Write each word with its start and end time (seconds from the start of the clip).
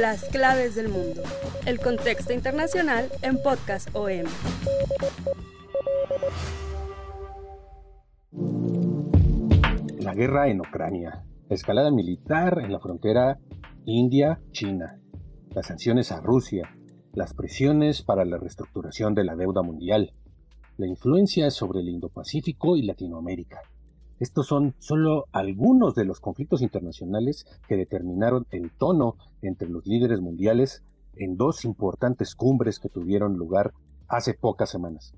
Las 0.00 0.24
claves 0.24 0.74
del 0.74 0.88
mundo. 0.88 1.22
El 1.66 1.80
contexto 1.80 2.32
internacional 2.32 3.10
en 3.22 3.42
Podcast 3.42 3.88
OM. 3.94 4.24
La 10.00 10.14
guerra 10.14 10.48
en 10.48 10.60
Ucrania. 10.60 11.24
La 11.48 11.54
escalada 11.54 11.90
militar 11.90 12.60
en 12.62 12.72
la 12.72 12.80
frontera 12.80 13.38
India-China. 13.84 15.00
Las 15.54 15.66
sanciones 15.66 16.12
a 16.12 16.20
Rusia 16.20 16.70
las 17.18 17.34
presiones 17.34 18.02
para 18.02 18.24
la 18.24 18.38
reestructuración 18.38 19.14
de 19.14 19.24
la 19.24 19.34
deuda 19.34 19.62
mundial, 19.62 20.12
la 20.76 20.86
influencia 20.86 21.50
sobre 21.50 21.80
el 21.80 21.88
Indo-Pacífico 21.88 22.76
y 22.76 22.82
Latinoamérica. 22.82 23.60
Estos 24.20 24.48
son 24.48 24.74
solo 24.78 25.26
algunos 25.32 25.94
de 25.94 26.04
los 26.04 26.20
conflictos 26.20 26.60
internacionales 26.60 27.46
que 27.68 27.76
determinaron 27.76 28.46
el 28.50 28.70
tono 28.70 29.16
entre 29.42 29.68
los 29.68 29.86
líderes 29.86 30.20
mundiales 30.20 30.82
en 31.14 31.36
dos 31.36 31.64
importantes 31.64 32.34
cumbres 32.34 32.80
que 32.80 32.88
tuvieron 32.88 33.36
lugar 33.36 33.72
hace 34.08 34.34
pocas 34.34 34.70
semanas. 34.70 35.14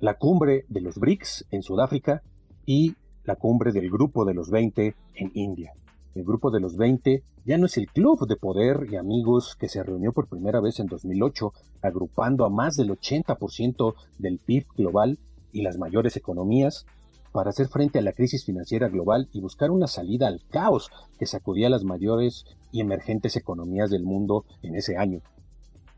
La 0.00 0.18
cumbre 0.18 0.64
de 0.68 0.80
los 0.80 0.98
BRICS 0.98 1.46
en 1.50 1.62
Sudáfrica 1.62 2.22
y 2.66 2.96
la 3.24 3.36
cumbre 3.36 3.70
del 3.70 3.90
Grupo 3.90 4.24
de 4.24 4.34
los 4.34 4.50
20 4.50 4.96
en 5.14 5.30
India. 5.34 5.72
El 6.14 6.24
Grupo 6.24 6.50
de 6.50 6.60
los 6.60 6.76
20 6.76 7.22
ya 7.44 7.58
no 7.58 7.66
es 7.66 7.76
el 7.76 7.86
club 7.86 8.26
de 8.26 8.36
poder 8.36 8.88
y 8.90 8.96
amigos 8.96 9.56
que 9.56 9.68
se 9.68 9.82
reunió 9.82 10.12
por 10.12 10.26
primera 10.26 10.60
vez 10.60 10.80
en 10.80 10.86
2008, 10.86 11.52
agrupando 11.82 12.44
a 12.44 12.50
más 12.50 12.76
del 12.76 12.90
80% 12.90 13.94
del 14.18 14.38
PIB 14.38 14.66
global 14.76 15.18
y 15.52 15.62
las 15.62 15.78
mayores 15.78 16.16
economías 16.16 16.86
para 17.32 17.50
hacer 17.50 17.68
frente 17.68 17.98
a 17.98 18.02
la 18.02 18.12
crisis 18.12 18.44
financiera 18.44 18.88
global 18.88 19.28
y 19.32 19.40
buscar 19.40 19.70
una 19.70 19.86
salida 19.86 20.28
al 20.28 20.42
caos 20.50 20.90
que 21.18 21.26
sacudía 21.26 21.70
las 21.70 21.84
mayores 21.84 22.44
y 22.70 22.80
emergentes 22.80 23.36
economías 23.36 23.90
del 23.90 24.04
mundo 24.04 24.44
en 24.62 24.76
ese 24.76 24.96
año. 24.96 25.20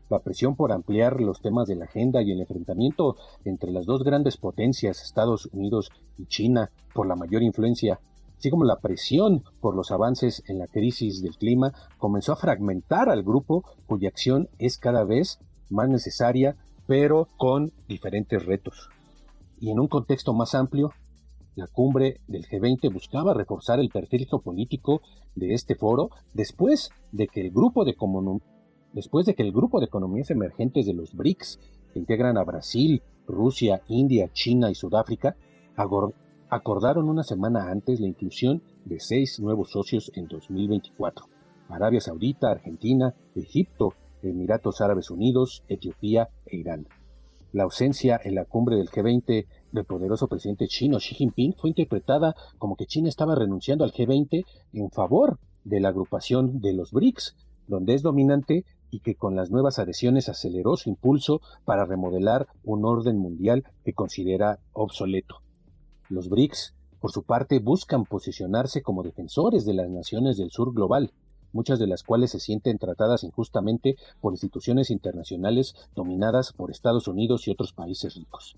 La 0.09 0.19
presión 0.19 0.55
por 0.55 0.71
ampliar 0.71 1.19
los 1.19 1.41
temas 1.41 1.67
de 1.67 1.75
la 1.75 1.85
agenda 1.85 2.21
y 2.21 2.31
el 2.31 2.39
enfrentamiento 2.39 3.15
entre 3.43 3.71
las 3.71 3.85
dos 3.85 4.03
grandes 4.03 4.37
potencias, 4.37 5.01
Estados 5.01 5.47
Unidos 5.51 5.89
y 6.17 6.25
China, 6.27 6.71
por 6.93 7.07
la 7.07 7.15
mayor 7.15 7.43
influencia 7.43 7.99
así 8.37 8.49
como 8.49 8.65
la 8.65 8.79
presión 8.79 9.43
por 9.61 9.75
los 9.75 9.91
avances 9.91 10.43
en 10.47 10.59
la 10.59 10.67
crisis 10.67 11.21
del 11.21 11.37
clima, 11.37 11.73
comenzó 11.97 12.33
a 12.33 12.37
fragmentar 12.37 13.09
al 13.09 13.23
grupo 13.23 13.63
cuya 13.87 14.09
acción 14.09 14.49
es 14.59 14.77
cada 14.77 15.03
vez 15.03 15.39
más 15.69 15.89
necesaria, 15.89 16.55
pero 16.87 17.27
con 17.37 17.71
diferentes 17.87 18.45
retos. 18.45 18.89
Y 19.59 19.71
en 19.71 19.79
un 19.79 19.87
contexto 19.87 20.33
más 20.33 20.53
amplio, 20.53 20.91
la 21.55 21.67
cumbre 21.67 22.19
del 22.27 22.45
G20 22.45 22.91
buscaba 22.91 23.33
reforzar 23.33 23.79
el 23.79 23.89
perfil 23.89 24.27
geopolítico 24.27 25.01
de 25.35 25.53
este 25.53 25.75
foro 25.75 26.09
después 26.33 26.89
de 27.11 27.27
que 27.27 27.41
el 27.41 27.51
grupo 27.51 27.85
de, 27.85 27.95
después 28.93 29.25
de 29.25 29.35
que 29.35 29.43
el 29.43 29.51
grupo 29.51 29.79
de 29.79 29.85
economías 29.85 30.31
emergentes 30.31 30.85
de 30.85 30.93
los 30.93 31.13
BRICS, 31.13 31.59
que 31.93 31.99
integran 31.99 32.37
a 32.37 32.43
Brasil, 32.43 33.01
Rusia, 33.27 33.81
India, 33.87 34.29
China 34.33 34.69
y 34.69 34.75
Sudáfrica, 34.75 35.35
acordaron 36.49 37.09
una 37.09 37.23
semana 37.23 37.71
antes 37.71 37.99
la 37.99 38.07
inclusión 38.07 38.61
de 38.85 38.99
seis 38.99 39.39
nuevos 39.39 39.71
socios 39.71 40.11
en 40.15 40.27
2024. 40.27 41.25
Arabia 41.69 42.01
Saudita, 42.01 42.51
Argentina, 42.51 43.15
Egipto, 43.33 43.93
Emiratos 44.21 44.81
Árabes 44.81 45.09
Unidos, 45.09 45.63
Etiopía 45.67 46.29
e 46.45 46.57
Irán. 46.57 46.87
La 47.51 47.63
ausencia 47.63 48.19
en 48.23 48.35
la 48.35 48.45
cumbre 48.45 48.75
del 48.75 48.89
G20 48.89 49.45
del 49.75 49.85
poderoso 49.85 50.27
presidente 50.27 50.67
chino 50.67 50.97
Xi 50.97 51.13
Jinping 51.13 51.53
fue 51.55 51.69
interpretada 51.69 52.35
como 52.57 52.75
que 52.75 52.87
China 52.87 53.09
estaba 53.09 53.35
renunciando 53.35 53.83
al 53.83 53.91
G20 53.91 54.45
en 54.73 54.89
favor 54.89 55.37
de 55.63 55.79
la 55.79 55.89
agrupación 55.89 56.61
de 56.61 56.73
los 56.73 56.91
BRICS, 56.91 57.35
donde 57.67 57.93
es 57.93 58.01
dominante 58.01 58.65
y 58.89 59.01
que 59.01 59.15
con 59.15 59.35
las 59.35 59.51
nuevas 59.51 59.77
adhesiones 59.77 60.29
aceleró 60.29 60.77
su 60.77 60.89
impulso 60.89 61.41
para 61.65 61.85
remodelar 61.85 62.47
un 62.63 62.85
orden 62.85 63.17
mundial 63.17 63.63
que 63.83 63.93
considera 63.93 64.59
obsoleto. 64.73 65.41
Los 66.09 66.29
BRICS, 66.29 66.73
por 66.99 67.11
su 67.11 67.23
parte, 67.23 67.59
buscan 67.59 68.05
posicionarse 68.05 68.81
como 68.81 69.03
defensores 69.03 69.65
de 69.65 69.73
las 69.73 69.89
naciones 69.89 70.37
del 70.37 70.51
sur 70.51 70.73
global, 70.73 71.11
muchas 71.51 71.79
de 71.79 71.87
las 71.87 72.03
cuales 72.03 72.31
se 72.31 72.39
sienten 72.39 72.77
tratadas 72.77 73.23
injustamente 73.23 73.95
por 74.21 74.33
instituciones 74.33 74.91
internacionales 74.91 75.75
dominadas 75.95 76.53
por 76.53 76.71
Estados 76.71 77.07
Unidos 77.07 77.47
y 77.47 77.51
otros 77.51 77.73
países 77.73 78.15
ricos. 78.15 78.55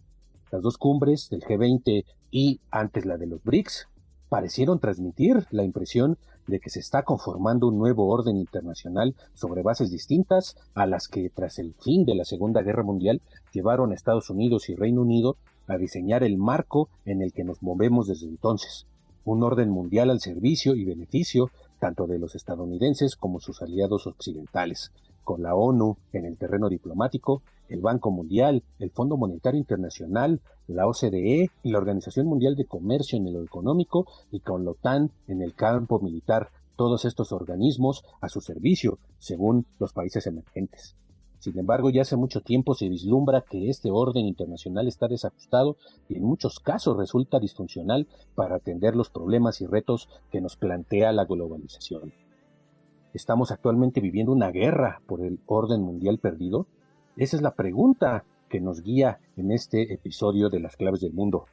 Las 0.52 0.62
dos 0.62 0.78
cumbres 0.78 1.30
del 1.30 1.42
G20 1.42 2.06
y 2.32 2.62
antes 2.72 3.06
la 3.06 3.18
de 3.18 3.28
los 3.28 3.44
BRICS 3.44 3.88
parecieron 4.30 4.80
transmitir 4.80 5.46
la 5.52 5.64
impresión 5.64 6.18
de 6.48 6.60
que 6.60 6.70
se 6.70 6.80
está 6.80 7.04
conformando 7.04 7.68
un 7.68 7.78
nuevo 7.78 8.08
orden 8.08 8.38
internacional 8.38 9.16
sobre 9.34 9.62
bases 9.62 9.92
distintas 9.92 10.56
a 10.74 10.86
las 10.86 11.08
que 11.08 11.30
tras 11.30 11.60
el 11.60 11.74
fin 11.74 12.06
de 12.06 12.16
la 12.16 12.24
Segunda 12.24 12.62
Guerra 12.62 12.84
Mundial 12.84 13.22
llevaron 13.52 13.92
a 13.92 13.96
Estados 13.96 14.30
Unidos 14.30 14.70
y 14.70 14.76
Reino 14.76 15.02
Unido 15.02 15.36
a 15.68 15.78
diseñar 15.78 16.24
el 16.24 16.38
marco 16.38 16.90
en 17.06 17.22
el 17.22 17.34
que 17.34 17.44
nos 17.44 17.62
movemos 17.62 18.08
desde 18.08 18.28
entonces, 18.28 18.86
un 19.26 19.44
orden 19.44 19.70
mundial 19.70 20.10
al 20.10 20.22
servicio 20.22 20.76
y 20.76 20.86
beneficio 20.86 21.52
tanto 21.80 22.08
de 22.08 22.20
los 22.20 22.36
estadounidenses 22.36 23.18
como 23.18 23.42
sus 23.42 23.62
aliados 23.62 24.08
occidentales, 24.08 24.92
con 25.28 25.44
la 25.44 25.56
ONU 25.56 25.98
en 26.14 26.24
el 26.24 26.38
terreno 26.38 26.70
diplomático, 26.70 27.42
el 27.68 27.82
Banco 27.82 28.12
Mundial, 28.12 28.64
el 28.80 28.92
Fondo 28.92 29.18
Monetario 29.18 29.60
Internacional, 29.60 30.40
la 30.68 30.88
OCDE 30.88 31.52
y 31.64 31.70
la 31.70 31.80
Organización 31.80 32.28
Mundial 32.28 32.56
de 32.56 32.64
Comercio 32.64 33.18
en 33.18 33.34
lo 33.34 33.44
económico 33.44 34.06
y 34.32 34.40
con 34.40 34.64
la 34.64 34.72
OTAN 34.72 35.12
en 35.28 35.42
el 35.42 35.54
campo 35.54 36.00
militar, 36.00 36.50
todos 36.78 37.04
estos 37.04 37.34
organismos 37.34 38.06
a 38.22 38.30
su 38.30 38.40
servicio, 38.40 39.00
según 39.18 39.66
los 39.80 39.92
países 39.92 40.26
emergentes. 40.28 40.96
Sin 41.40 41.60
embargo, 41.60 41.90
ya 41.90 42.04
hace 42.04 42.16
mucho 42.16 42.40
tiempo 42.40 42.74
se 42.74 42.88
vislumbra 42.88 43.42
que 43.42 43.70
este 43.70 43.92
orden 43.92 44.28
internacional 44.28 44.88
está 44.88 45.10
desajustado 45.10 45.76
y 46.08 46.16
en 46.16 46.24
muchos 46.24 46.62
casos 46.62 46.96
resulta 46.96 47.38
disfuncional 47.42 48.08
para 48.34 48.56
atender 48.56 48.96
los 48.96 49.10
problemas 49.10 49.60
y 49.60 49.66
retos 49.66 50.08
que 50.32 50.40
nos 50.40 50.56
plantea 50.56 51.12
la 51.12 51.26
globalización. 51.26 52.14
¿Estamos 53.18 53.52
actualmente 53.52 54.00
viviendo 54.00 54.32
una 54.32 54.52
guerra 54.52 55.02
por 55.08 55.22
el 55.22 55.40
orden 55.48 55.82
mundial 55.82 56.20
perdido? 56.20 56.68
Esa 57.16 57.36
es 57.36 57.42
la 57.42 57.56
pregunta 57.56 58.26
que 58.48 58.62
nos 58.62 58.84
guía 58.84 59.18
en 59.38 59.52
este 59.52 59.92
episodio 59.92 60.52
de 60.52 60.60
las 60.60 60.76
claves 60.76 61.02
del 61.02 61.14
mundo. 61.14 61.48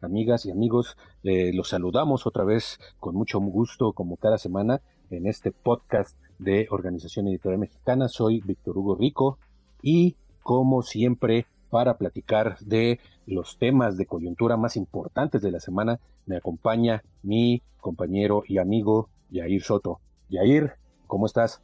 Amigas 0.00 0.46
y 0.46 0.50
amigos, 0.50 0.96
eh, 1.22 1.52
los 1.52 1.68
saludamos 1.68 2.26
otra 2.26 2.44
vez 2.44 2.80
con 2.98 3.14
mucho 3.14 3.38
gusto 3.40 3.92
como 3.92 4.16
cada 4.16 4.38
semana 4.38 4.80
en 5.10 5.26
este 5.26 5.52
podcast 5.52 6.18
de 6.38 6.66
Organización 6.70 7.28
Editorial 7.28 7.60
Mexicana. 7.60 8.08
Soy 8.08 8.40
Víctor 8.40 8.78
Hugo 8.78 8.94
Rico 8.94 9.36
y 9.82 10.16
como 10.42 10.80
siempre 10.80 11.44
para 11.68 11.98
platicar 11.98 12.56
de 12.60 13.00
los 13.26 13.58
temas 13.58 13.98
de 13.98 14.06
coyuntura 14.06 14.56
más 14.56 14.78
importantes 14.78 15.42
de 15.42 15.52
la 15.52 15.60
semana 15.60 16.00
me 16.24 16.38
acompaña 16.38 17.02
mi 17.22 17.60
compañero 17.82 18.44
y 18.48 18.56
amigo 18.56 19.10
Yair 19.28 19.62
Soto. 19.62 20.00
Yair, 20.30 20.80
¿cómo 21.12 21.26
estás? 21.26 21.60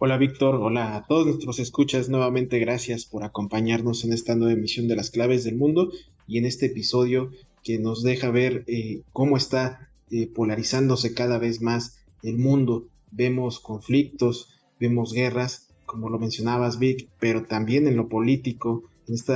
Hola 0.00 0.16
Víctor, 0.16 0.56
hola 0.56 0.96
a 0.96 1.06
todos 1.06 1.24
nuestros 1.24 1.60
escuchas. 1.60 2.08
Nuevamente 2.08 2.58
gracias 2.58 3.04
por 3.04 3.22
acompañarnos 3.22 4.04
en 4.04 4.12
esta 4.12 4.34
nueva 4.34 4.54
emisión 4.54 4.88
de 4.88 4.96
las 4.96 5.10
claves 5.10 5.44
del 5.44 5.54
mundo 5.54 5.92
y 6.26 6.38
en 6.38 6.44
este 6.44 6.66
episodio 6.66 7.30
que 7.62 7.78
nos 7.78 8.02
deja 8.02 8.32
ver 8.32 8.64
eh, 8.66 9.02
cómo 9.12 9.36
está 9.36 9.90
eh, 10.10 10.26
polarizándose 10.26 11.14
cada 11.14 11.38
vez 11.38 11.62
más 11.62 12.00
el 12.24 12.36
mundo 12.36 12.88
vemos 13.12 13.60
conflictos, 13.60 14.48
vemos 14.80 15.12
guerras, 15.12 15.68
como 15.86 16.10
lo 16.10 16.18
mencionabas 16.18 16.80
Vic, 16.80 17.08
pero 17.20 17.44
también 17.44 17.86
en 17.86 17.96
lo 17.96 18.08
político, 18.08 18.90
en 19.06 19.14
este 19.14 19.34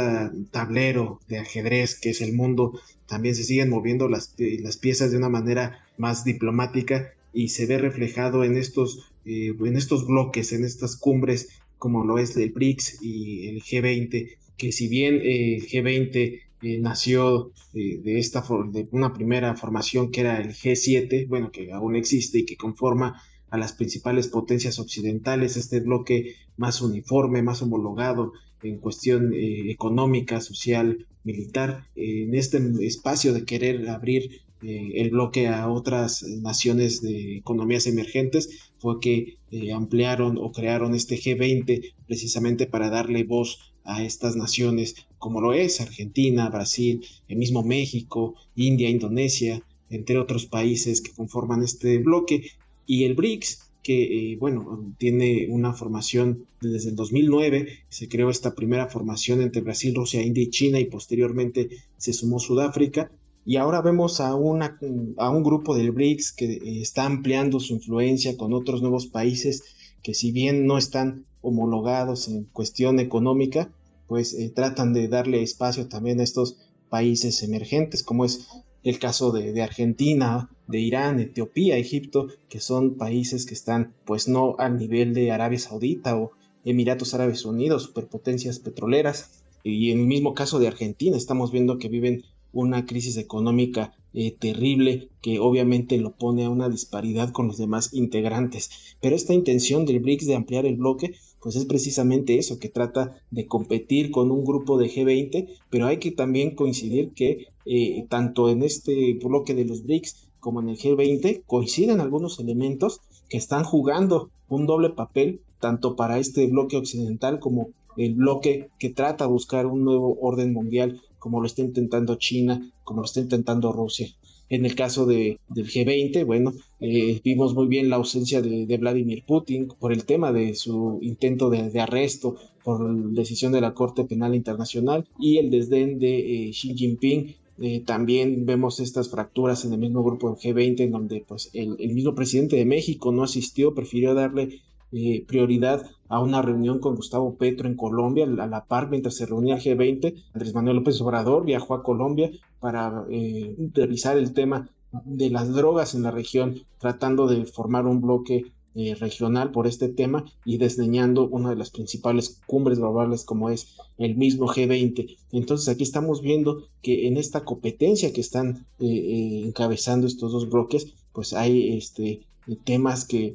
tablero 0.50 1.20
de 1.28 1.38
ajedrez 1.38 2.00
que 2.00 2.10
es 2.10 2.20
el 2.22 2.32
mundo, 2.32 2.80
también 3.06 3.36
se 3.36 3.44
siguen 3.44 3.70
moviendo 3.70 4.08
las, 4.08 4.34
eh, 4.38 4.58
las 4.60 4.78
piezas 4.78 5.12
de 5.12 5.18
una 5.18 5.28
manera 5.28 5.86
más 5.96 6.24
diplomática 6.24 7.12
y 7.32 7.50
se 7.50 7.66
ve 7.66 7.78
reflejado 7.78 8.42
en 8.42 8.56
estos, 8.56 9.13
eh, 9.24 9.54
en 9.58 9.76
estos 9.76 10.06
bloques, 10.06 10.52
en 10.52 10.64
estas 10.64 10.96
cumbres 10.96 11.48
como 11.78 12.04
lo 12.04 12.18
es 12.18 12.34
el 12.38 12.50
BRICS 12.50 13.02
y 13.02 13.48
el 13.48 13.62
G20, 13.62 14.38
que 14.56 14.72
si 14.72 14.88
bien 14.88 15.16
el 15.16 15.66
G20 15.66 16.40
eh, 16.62 16.78
nació 16.80 17.52
eh, 17.74 17.98
de, 18.02 18.18
esta 18.18 18.42
de 18.72 18.88
una 18.90 19.12
primera 19.12 19.54
formación 19.54 20.10
que 20.10 20.22
era 20.22 20.40
el 20.40 20.54
G7, 20.54 21.28
bueno, 21.28 21.50
que 21.50 21.72
aún 21.72 21.94
existe 21.94 22.38
y 22.38 22.46
que 22.46 22.56
conforma 22.56 23.20
a 23.50 23.58
las 23.58 23.74
principales 23.74 24.28
potencias 24.28 24.78
occidentales, 24.78 25.58
este 25.58 25.80
bloque 25.80 26.36
más 26.56 26.80
uniforme, 26.80 27.42
más 27.42 27.60
homologado 27.60 28.32
en 28.62 28.78
cuestión 28.78 29.34
eh, 29.34 29.70
económica, 29.70 30.40
social, 30.40 31.06
militar, 31.22 31.84
en 31.96 32.34
este 32.34 32.62
espacio 32.80 33.34
de 33.34 33.44
querer 33.44 33.86
abrir 33.90 34.40
el 34.64 35.10
bloque 35.10 35.48
a 35.48 35.68
otras 35.68 36.22
naciones 36.22 37.02
de 37.02 37.36
economías 37.36 37.86
emergentes, 37.86 38.70
fue 38.78 39.00
que 39.00 39.38
ampliaron 39.74 40.38
o 40.38 40.52
crearon 40.52 40.94
este 40.94 41.16
G20 41.16 41.94
precisamente 42.06 42.66
para 42.66 42.90
darle 42.90 43.24
voz 43.24 43.74
a 43.84 44.02
estas 44.02 44.36
naciones 44.36 44.96
como 45.18 45.40
lo 45.40 45.52
es 45.52 45.80
Argentina, 45.80 46.50
Brasil, 46.50 47.04
el 47.28 47.36
mismo 47.38 47.62
México, 47.62 48.34
India, 48.56 48.88
Indonesia, 48.88 49.62
entre 49.90 50.18
otros 50.18 50.46
países 50.46 51.00
que 51.00 51.12
conforman 51.12 51.62
este 51.62 51.98
bloque, 51.98 52.50
y 52.86 53.04
el 53.04 53.14
BRICS, 53.14 53.70
que 53.82 54.32
eh, 54.32 54.36
bueno, 54.36 54.94
tiene 54.98 55.46
una 55.50 55.74
formación 55.74 56.46
desde 56.60 56.90
el 56.90 56.96
2009, 56.96 57.84
se 57.88 58.08
creó 58.08 58.30
esta 58.30 58.54
primera 58.54 58.88
formación 58.88 59.42
entre 59.42 59.62
Brasil, 59.62 59.94
Rusia, 59.94 60.22
India 60.22 60.42
y 60.42 60.50
China 60.50 60.80
y 60.80 60.86
posteriormente 60.86 61.68
se 61.96 62.12
sumó 62.12 62.38
Sudáfrica. 62.38 63.10
Y 63.46 63.56
ahora 63.56 63.82
vemos 63.82 64.20
a, 64.20 64.34
una, 64.34 64.78
a 65.18 65.30
un 65.30 65.42
grupo 65.42 65.76
del 65.76 65.92
BRICS 65.92 66.32
que 66.32 66.52
eh, 66.52 66.80
está 66.80 67.04
ampliando 67.04 67.60
su 67.60 67.74
influencia 67.74 68.36
con 68.36 68.54
otros 68.54 68.80
nuevos 68.80 69.06
países 69.06 69.62
que 70.02 70.14
si 70.14 70.32
bien 70.32 70.66
no 70.66 70.78
están 70.78 71.24
homologados 71.40 72.28
en 72.28 72.44
cuestión 72.44 73.00
económica, 73.00 73.70
pues 74.06 74.34
eh, 74.34 74.50
tratan 74.54 74.92
de 74.92 75.08
darle 75.08 75.42
espacio 75.42 75.88
también 75.88 76.20
a 76.20 76.24
estos 76.24 76.58
países 76.88 77.42
emergentes, 77.42 78.02
como 78.02 78.24
es 78.24 78.48
el 78.82 78.98
caso 78.98 79.32
de, 79.32 79.62
Argentina, 79.62 80.50
de 80.68 80.78
Irán, 80.80 81.20
Etiopía, 81.20 81.78
Egipto, 81.78 82.28
que 82.50 82.60
son 82.60 82.96
países 82.96 83.46
que 83.46 83.54
están 83.54 83.94
pues 84.04 84.28
no 84.28 84.56
al 84.58 84.78
nivel 84.78 85.14
de 85.14 85.32
Arabia 85.32 85.58
Saudita 85.58 86.16
o 86.16 86.32
Emiratos 86.64 87.14
Árabes 87.14 87.44
Unidos, 87.46 87.84
superpotencias 87.84 88.58
petroleras. 88.58 89.42
Y 89.62 89.90
en 89.90 90.00
el 90.00 90.06
mismo 90.06 90.34
caso 90.34 90.58
de 90.58 90.68
Argentina, 90.68 91.16
estamos 91.16 91.50
viendo 91.50 91.78
que 91.78 91.88
viven 91.88 92.24
una 92.54 92.86
crisis 92.86 93.16
económica 93.16 93.92
eh, 94.14 94.30
terrible 94.30 95.10
que 95.20 95.40
obviamente 95.40 95.98
lo 95.98 96.12
pone 96.12 96.44
a 96.44 96.50
una 96.50 96.68
disparidad 96.68 97.32
con 97.32 97.48
los 97.48 97.58
demás 97.58 97.92
integrantes. 97.92 98.96
Pero 99.00 99.16
esta 99.16 99.34
intención 99.34 99.84
del 99.84 100.00
BRICS 100.00 100.26
de 100.26 100.36
ampliar 100.36 100.66
el 100.66 100.76
bloque, 100.76 101.14
pues 101.40 101.56
es 101.56 101.66
precisamente 101.66 102.38
eso, 102.38 102.58
que 102.58 102.68
trata 102.68 103.20
de 103.30 103.46
competir 103.46 104.10
con 104.10 104.30
un 104.30 104.44
grupo 104.44 104.78
de 104.78 104.88
G20, 104.88 105.48
pero 105.68 105.86
hay 105.86 105.98
que 105.98 106.12
también 106.12 106.54
coincidir 106.54 107.12
que 107.12 107.48
eh, 107.66 108.06
tanto 108.08 108.48
en 108.48 108.62
este 108.62 109.14
bloque 109.14 109.54
de 109.54 109.64
los 109.64 109.82
BRICS 109.82 110.28
como 110.38 110.60
en 110.60 110.68
el 110.68 110.78
G20 110.78 111.42
coinciden 111.46 112.00
algunos 112.00 112.38
elementos 112.38 113.00
que 113.28 113.38
están 113.38 113.64
jugando 113.64 114.30
un 114.48 114.66
doble 114.66 114.90
papel 114.90 115.40
tanto 115.58 115.96
para 115.96 116.18
este 116.18 116.46
bloque 116.46 116.76
occidental 116.76 117.40
como 117.40 117.70
el 117.96 118.14
bloque 118.14 118.68
que 118.78 118.90
trata 118.90 119.24
de 119.24 119.30
buscar 119.30 119.66
un 119.66 119.84
nuevo 119.84 120.18
orden 120.20 120.52
mundial 120.52 121.00
como 121.24 121.40
lo 121.40 121.46
está 121.46 121.62
intentando 121.62 122.16
China, 122.16 122.70
como 122.84 123.00
lo 123.00 123.06
está 123.06 123.20
intentando 123.20 123.72
Rusia. 123.72 124.08
En 124.50 124.66
el 124.66 124.74
caso 124.74 125.06
de, 125.06 125.38
del 125.48 125.66
G20, 125.66 126.22
bueno, 126.26 126.52
eh, 126.80 127.18
vimos 127.24 127.54
muy 127.54 127.66
bien 127.66 127.88
la 127.88 127.96
ausencia 127.96 128.42
de, 128.42 128.76
Vladimir 128.76 129.24
Putin 129.26 129.68
por 129.80 129.90
el 129.90 130.04
tema 130.04 130.32
de 130.32 130.54
su 130.54 130.98
intento 131.00 131.48
de, 131.48 131.80
arresto 131.80 132.36
por 132.62 132.78
decisión 133.14 133.52
de 133.52 133.62
la 133.62 133.72
Corte 133.72 134.04
Penal 134.04 134.34
Internacional 134.34 135.08
y 135.18 135.38
el 135.38 135.48
desdén 135.48 135.98
de 135.98 136.48
eh, 136.48 136.50
Xi 136.50 136.74
Jinping 136.76 137.34
eh, 137.58 137.80
también 137.80 138.44
vemos 138.44 138.78
estas 138.78 139.08
fracturas 139.08 139.64
en 139.64 139.72
el 139.72 139.78
mismo 139.78 140.04
grupo 140.04 140.28
del 140.28 140.38
G20 140.38 140.80
en 140.80 140.90
donde 140.90 141.24
pues, 141.26 141.48
el, 141.54 141.76
el, 141.78 141.94
mismo 141.94 142.14
presidente 142.14 142.56
de 142.56 142.66
México 142.66 143.12
no 143.12 143.22
asistió, 143.22 143.74
prefirió 143.74 144.12
darle 144.12 144.60
eh, 144.96 145.24
prioridad 145.26 145.82
a 146.08 146.20
una 146.20 146.40
reunión 146.40 146.78
con 146.78 146.94
Gustavo 146.94 147.34
Petro 147.34 147.68
en 147.68 147.74
Colombia, 147.74 148.26
a 148.26 148.46
la 148.46 148.64
par 148.64 148.90
mientras 148.90 149.16
se 149.16 149.26
reunía 149.26 149.56
el 149.56 149.60
G20. 149.60 150.14
Andrés 150.32 150.54
Manuel 150.54 150.76
López 150.76 151.00
Obrador 151.00 151.44
viajó 151.44 151.74
a 151.74 151.82
Colombia 151.82 152.30
para 152.60 153.04
eh, 153.10 153.56
revisar 153.74 154.16
el 154.16 154.32
tema 154.32 154.70
de 155.04 155.30
las 155.30 155.52
drogas 155.52 155.96
en 155.96 156.04
la 156.04 156.12
región, 156.12 156.60
tratando 156.78 157.26
de 157.26 157.44
formar 157.44 157.88
un 157.88 158.00
bloque 158.02 158.52
eh, 158.76 158.94
regional 158.94 159.50
por 159.50 159.66
este 159.66 159.88
tema 159.88 160.26
y 160.44 160.58
desdeñando 160.58 161.26
una 161.26 161.50
de 161.50 161.56
las 161.56 161.70
principales 161.70 162.40
cumbres 162.46 162.78
globales 162.78 163.24
como 163.24 163.50
es 163.50 163.76
el 163.98 164.14
mismo 164.14 164.46
G20. 164.46 165.16
Entonces 165.32 165.68
aquí 165.68 165.82
estamos 165.82 166.22
viendo 166.22 166.68
que 166.82 167.08
en 167.08 167.16
esta 167.16 167.44
competencia 167.44 168.12
que 168.12 168.20
están 168.20 168.64
encabezando 168.78 170.06
estos 170.06 170.30
dos 170.30 170.48
bloques, 170.48 170.94
pues 171.12 171.32
hay 171.32 171.76
este, 171.76 172.20
temas 172.64 173.04
que 173.04 173.34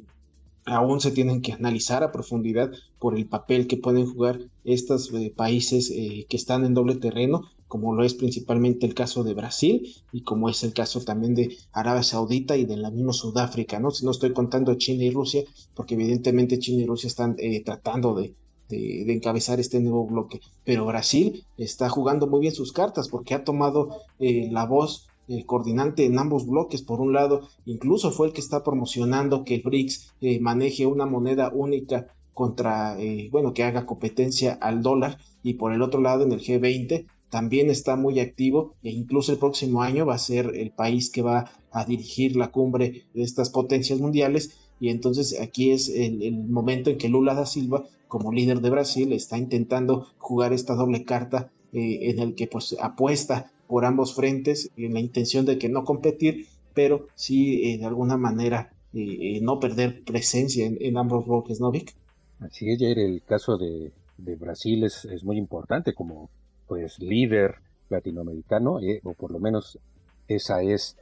aún 0.66 1.00
se 1.00 1.10
tienen 1.10 1.42
que 1.42 1.52
analizar 1.52 2.02
a 2.02 2.12
profundidad 2.12 2.70
por 2.98 3.16
el 3.16 3.26
papel 3.26 3.66
que 3.66 3.76
pueden 3.76 4.06
jugar 4.06 4.40
estos 4.64 5.12
eh, 5.14 5.32
países 5.34 5.90
eh, 5.90 6.26
que 6.28 6.36
están 6.36 6.64
en 6.64 6.74
doble 6.74 6.96
terreno, 6.96 7.42
como 7.68 7.94
lo 7.94 8.04
es 8.04 8.14
principalmente 8.14 8.86
el 8.86 8.94
caso 8.94 9.22
de 9.22 9.34
Brasil 9.34 9.94
y 10.12 10.22
como 10.22 10.48
es 10.48 10.62
el 10.64 10.72
caso 10.72 11.00
también 11.02 11.34
de 11.34 11.56
Arabia 11.72 12.02
Saudita 12.02 12.56
y 12.56 12.64
de 12.64 12.76
la 12.76 12.90
misma 12.90 13.12
Sudáfrica, 13.12 13.78
¿no? 13.78 13.90
Si 13.90 14.04
no 14.04 14.10
estoy 14.10 14.32
contando 14.32 14.74
China 14.74 15.04
y 15.04 15.10
Rusia, 15.10 15.44
porque 15.74 15.94
evidentemente 15.94 16.58
China 16.58 16.82
y 16.82 16.86
Rusia 16.86 17.06
están 17.06 17.36
eh, 17.38 17.62
tratando 17.64 18.14
de, 18.14 18.34
de, 18.68 19.12
encabezar 19.12 19.60
este 19.60 19.80
nuevo 19.80 20.06
bloque, 20.06 20.40
pero 20.64 20.86
Brasil 20.86 21.44
está 21.56 21.88
jugando 21.88 22.26
muy 22.26 22.40
bien 22.40 22.54
sus 22.54 22.72
cartas 22.72 23.08
porque 23.08 23.34
ha 23.34 23.44
tomado 23.44 23.90
la 24.18 24.64
voz 24.64 25.09
el 25.30 25.46
coordinante 25.46 26.04
en 26.04 26.18
ambos 26.18 26.46
bloques. 26.46 26.82
Por 26.82 27.00
un 27.00 27.12
lado, 27.12 27.48
incluso 27.64 28.10
fue 28.10 28.26
el 28.26 28.32
que 28.32 28.40
está 28.40 28.62
promocionando 28.64 29.44
que 29.44 29.62
BRICS 29.64 30.14
eh, 30.20 30.40
maneje 30.40 30.86
una 30.86 31.06
moneda 31.06 31.50
única 31.54 32.08
contra, 32.34 33.00
eh, 33.00 33.28
bueno, 33.30 33.54
que 33.54 33.62
haga 33.62 33.86
competencia 33.86 34.54
al 34.54 34.82
dólar. 34.82 35.18
Y 35.42 35.54
por 35.54 35.72
el 35.72 35.82
otro 35.82 36.00
lado, 36.00 36.24
en 36.24 36.32
el 36.32 36.40
G20 36.40 37.06
también 37.30 37.70
está 37.70 37.94
muy 37.96 38.18
activo 38.18 38.74
e 38.82 38.90
incluso 38.90 39.32
el 39.32 39.38
próximo 39.38 39.82
año 39.82 40.04
va 40.04 40.14
a 40.14 40.18
ser 40.18 40.52
el 40.56 40.72
país 40.72 41.10
que 41.10 41.22
va 41.22 41.50
a 41.70 41.84
dirigir 41.84 42.34
la 42.36 42.50
cumbre 42.50 43.04
de 43.14 43.22
estas 43.22 43.50
potencias 43.50 44.00
mundiales. 44.00 44.58
Y 44.80 44.88
entonces 44.88 45.40
aquí 45.40 45.70
es 45.70 45.88
el, 45.88 46.32
momento 46.48 46.90
en 46.90 46.98
que 46.98 47.08
Lula 47.08 47.34
da 47.34 47.46
Silva, 47.46 47.84
como 48.08 48.32
líder 48.32 48.60
de 48.60 48.70
Brasil, 48.70 49.12
está 49.12 49.38
intentando 49.38 50.08
jugar 50.18 50.52
esta 50.52 50.74
doble 50.74 51.04
carta 51.04 51.50
eh, 51.72 52.10
en 52.10 52.18
el 52.18 52.34
que 52.34 52.48
pues 52.48 52.76
apuesta 52.80 53.52
por 53.70 53.84
ambos 53.84 54.16
frentes 54.16 54.72
en 54.76 54.94
la 54.94 55.00
intención 55.00 55.46
de 55.46 55.56
que 55.56 55.68
no 55.68 55.84
competir, 55.84 56.48
pero 56.74 57.06
sí 57.14 57.62
eh, 57.62 57.78
de 57.78 57.84
alguna 57.86 58.16
manera 58.16 58.72
eh, 58.92 59.36
eh, 59.36 59.40
no 59.40 59.60
perder 59.60 60.02
presencia 60.02 60.66
en, 60.66 60.96
ambos 60.96 61.24
bloques, 61.24 61.60
¿no, 61.60 61.70
Vic? 61.70 61.94
Así 62.40 62.68
es, 62.68 62.82
el 62.82 63.22
caso 63.22 63.56
de, 63.56 63.92
Brasil 64.18 64.82
es, 64.82 65.06
muy 65.22 65.38
importante 65.38 65.94
como 65.94 66.28
pues 66.66 66.98
líder 66.98 67.54
latinoamericano, 67.88 68.80
o 69.04 69.14
por 69.14 69.30
lo 69.30 69.38
menos 69.38 69.78
esa 70.26 70.62
es 70.62 70.96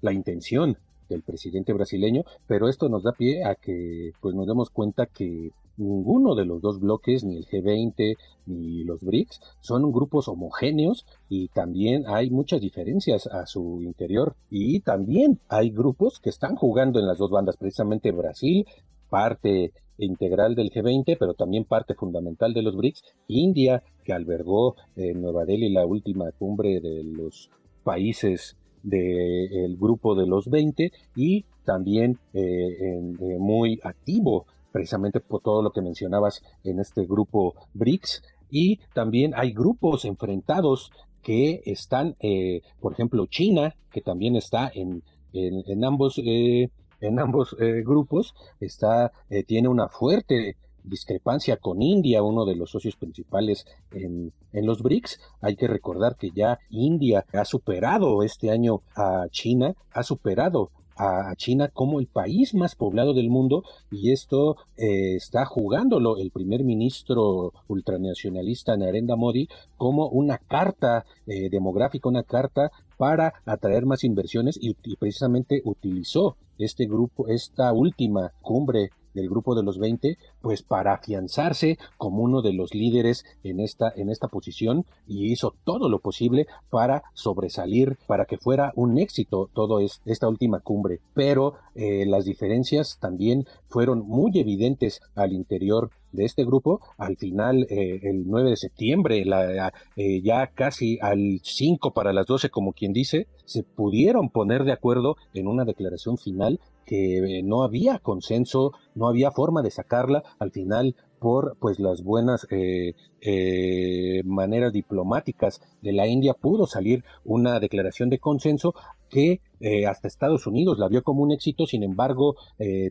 la 0.00 0.12
intención 0.12 0.78
del 1.10 1.22
presidente 1.22 1.72
brasileño, 1.74 2.24
pero 2.46 2.68
esto 2.68 2.88
nos 2.88 3.02
da 3.02 3.12
pie 3.12 3.44
a 3.44 3.54
que 3.54 4.12
pues 4.20 4.34
nos 4.34 4.46
demos 4.46 4.70
cuenta 4.70 5.06
que 5.06 5.50
ninguno 5.76 6.34
de 6.34 6.44
los 6.44 6.60
dos 6.60 6.80
bloques, 6.80 7.24
ni 7.24 7.36
el 7.36 7.46
G20 7.46 8.16
ni 8.46 8.84
los 8.84 9.00
BRICS, 9.00 9.40
son 9.60 9.90
grupos 9.92 10.28
homogéneos 10.28 11.06
y 11.28 11.48
también 11.48 12.04
hay 12.06 12.30
muchas 12.30 12.60
diferencias 12.60 13.26
a 13.26 13.46
su 13.46 13.82
interior. 13.82 14.36
Y 14.50 14.80
también 14.80 15.40
hay 15.48 15.70
grupos 15.70 16.20
que 16.20 16.30
están 16.30 16.56
jugando 16.56 16.98
en 16.98 17.06
las 17.06 17.18
dos 17.18 17.30
bandas, 17.30 17.56
precisamente 17.56 18.12
Brasil, 18.12 18.66
parte 19.08 19.72
integral 19.98 20.54
del 20.54 20.70
G20, 20.70 21.16
pero 21.18 21.34
también 21.34 21.64
parte 21.64 21.94
fundamental 21.94 22.52
de 22.52 22.62
los 22.62 22.76
BRICS, 22.76 23.02
India, 23.28 23.82
que 24.04 24.12
albergó 24.12 24.76
en 24.94 25.22
Nueva 25.22 25.44
Delhi 25.44 25.70
la 25.70 25.86
última 25.86 26.30
cumbre 26.32 26.80
de 26.80 27.02
los 27.02 27.50
países 27.82 28.56
del 28.82 29.76
grupo 29.76 30.14
de 30.14 30.26
los 30.26 30.48
20 30.48 30.92
y 31.16 31.44
también 31.64 32.18
eh, 32.32 32.76
eh, 32.80 33.36
muy 33.38 33.80
activo 33.82 34.46
precisamente 34.76 35.20
por 35.20 35.40
todo 35.40 35.62
lo 35.62 35.70
que 35.72 35.80
mencionabas 35.80 36.42
en 36.62 36.80
este 36.80 37.06
grupo 37.06 37.54
BRICS. 37.72 38.22
Y 38.50 38.76
también 38.92 39.32
hay 39.34 39.54
grupos 39.54 40.04
enfrentados 40.04 40.92
que 41.22 41.62
están, 41.64 42.14
eh, 42.20 42.60
por 42.78 42.92
ejemplo, 42.92 43.24
China, 43.24 43.74
que 43.90 44.02
también 44.02 44.36
está 44.36 44.70
en, 44.74 45.02
en, 45.32 45.82
ambos, 45.82 46.20
eh, 46.22 46.68
en 47.00 47.18
ambos 47.18 47.56
eh, 47.58 47.82
grupos, 47.86 48.34
está, 48.60 49.12
tiene 49.46 49.68
una 49.68 49.88
fuerte 49.88 50.58
discrepancia 50.84 51.56
con 51.56 51.80
India, 51.80 52.22
uno 52.22 52.44
de 52.44 52.56
los 52.56 52.70
socios 52.70 52.96
principales 52.96 53.64
en, 53.92 54.30
en, 54.52 54.66
los 54.66 54.82
BRICS. 54.82 55.18
Hay 55.40 55.56
que 55.56 55.68
recordar 55.68 56.16
que 56.16 56.32
ya 56.32 56.58
India 56.68 57.24
ha 57.32 57.46
superado 57.46 58.22
este 58.22 58.50
año 58.50 58.82
a 58.94 59.24
China, 59.30 59.74
ha 59.90 60.02
superado 60.02 60.70
a 60.96 61.34
China 61.36 61.68
como 61.72 62.00
el 62.00 62.06
país 62.06 62.54
más 62.54 62.74
poblado 62.74 63.14
del 63.14 63.28
mundo 63.28 63.62
y 63.90 64.12
esto 64.12 64.56
eh, 64.76 65.16
está 65.16 65.44
jugándolo 65.44 66.16
el 66.18 66.30
primer 66.30 66.64
ministro 66.64 67.52
ultranacionalista 67.68 68.76
Narendra 68.76 69.16
Modi 69.16 69.48
como 69.76 70.08
una 70.08 70.38
carta 70.38 71.04
eh, 71.26 71.48
demográfica, 71.50 72.08
una 72.08 72.22
carta 72.22 72.70
para 72.96 73.34
atraer 73.44 73.84
más 73.86 74.04
inversiones 74.04 74.58
y, 74.60 74.74
precisamente 74.96 75.60
utilizó 75.64 76.36
este 76.58 76.86
grupo, 76.86 77.28
esta 77.28 77.72
última 77.72 78.32
cumbre 78.40 78.90
del 79.16 79.28
grupo 79.28 79.56
de 79.56 79.64
los 79.64 79.78
20, 79.78 80.18
pues 80.40 80.62
para 80.62 80.94
afianzarse 80.94 81.78
como 81.96 82.22
uno 82.22 82.42
de 82.42 82.52
los 82.52 82.74
líderes 82.74 83.24
en 83.42 83.60
esta, 83.60 83.92
en 83.96 84.10
esta 84.10 84.28
posición 84.28 84.84
y 85.08 85.32
hizo 85.32 85.54
todo 85.64 85.88
lo 85.88 85.98
posible 85.98 86.46
para 86.70 87.02
sobresalir, 87.14 87.96
para 88.06 88.26
que 88.26 88.36
fuera 88.36 88.72
un 88.76 88.98
éxito 88.98 89.50
todo 89.52 89.80
esta 89.80 90.28
última 90.28 90.60
cumbre. 90.60 91.00
Pero 91.14 91.54
eh, 91.74 92.04
las 92.06 92.24
diferencias 92.24 92.98
también 93.00 93.46
fueron 93.68 94.06
muy 94.06 94.38
evidentes 94.38 95.00
al 95.14 95.32
interior 95.32 95.90
de 96.12 96.24
este 96.24 96.44
grupo. 96.44 96.80
Al 96.98 97.16
final, 97.16 97.66
eh, 97.70 98.00
el 98.02 98.26
9 98.26 98.50
de 98.50 98.56
septiembre, 98.56 99.24
la, 99.24 99.72
eh, 99.96 100.20
ya 100.22 100.48
casi 100.48 100.98
al 101.00 101.40
5 101.42 101.92
para 101.92 102.12
las 102.12 102.26
12, 102.26 102.50
como 102.50 102.72
quien 102.72 102.92
dice, 102.92 103.26
se 103.44 103.62
pudieron 103.62 104.30
poner 104.30 104.64
de 104.64 104.72
acuerdo 104.72 105.16
en 105.34 105.46
una 105.46 105.64
declaración 105.64 106.18
final 106.18 106.60
que 106.86 107.42
no 107.44 107.62
había 107.62 107.98
consenso, 107.98 108.72
no 108.94 109.08
había 109.08 109.32
forma 109.32 109.62
de 109.62 109.70
sacarla. 109.70 110.22
Al 110.38 110.52
final, 110.52 110.94
por 111.18 111.56
pues 111.58 111.78
las 111.78 112.02
buenas 112.02 112.46
eh, 112.50 112.94
eh, 113.20 114.22
maneras 114.24 114.72
diplomáticas 114.72 115.60
de 115.82 115.92
la 115.92 116.06
India 116.06 116.34
pudo 116.34 116.66
salir 116.66 117.04
una 117.24 117.58
declaración 117.58 118.10
de 118.10 118.18
consenso 118.18 118.74
que 119.08 119.40
eh, 119.60 119.86
hasta 119.86 120.08
Estados 120.08 120.46
Unidos 120.46 120.78
la 120.78 120.88
vio 120.88 121.02
como 121.02 121.22
un 121.22 121.32
éxito, 121.32 121.66
sin 121.66 121.82
embargo, 121.82 122.34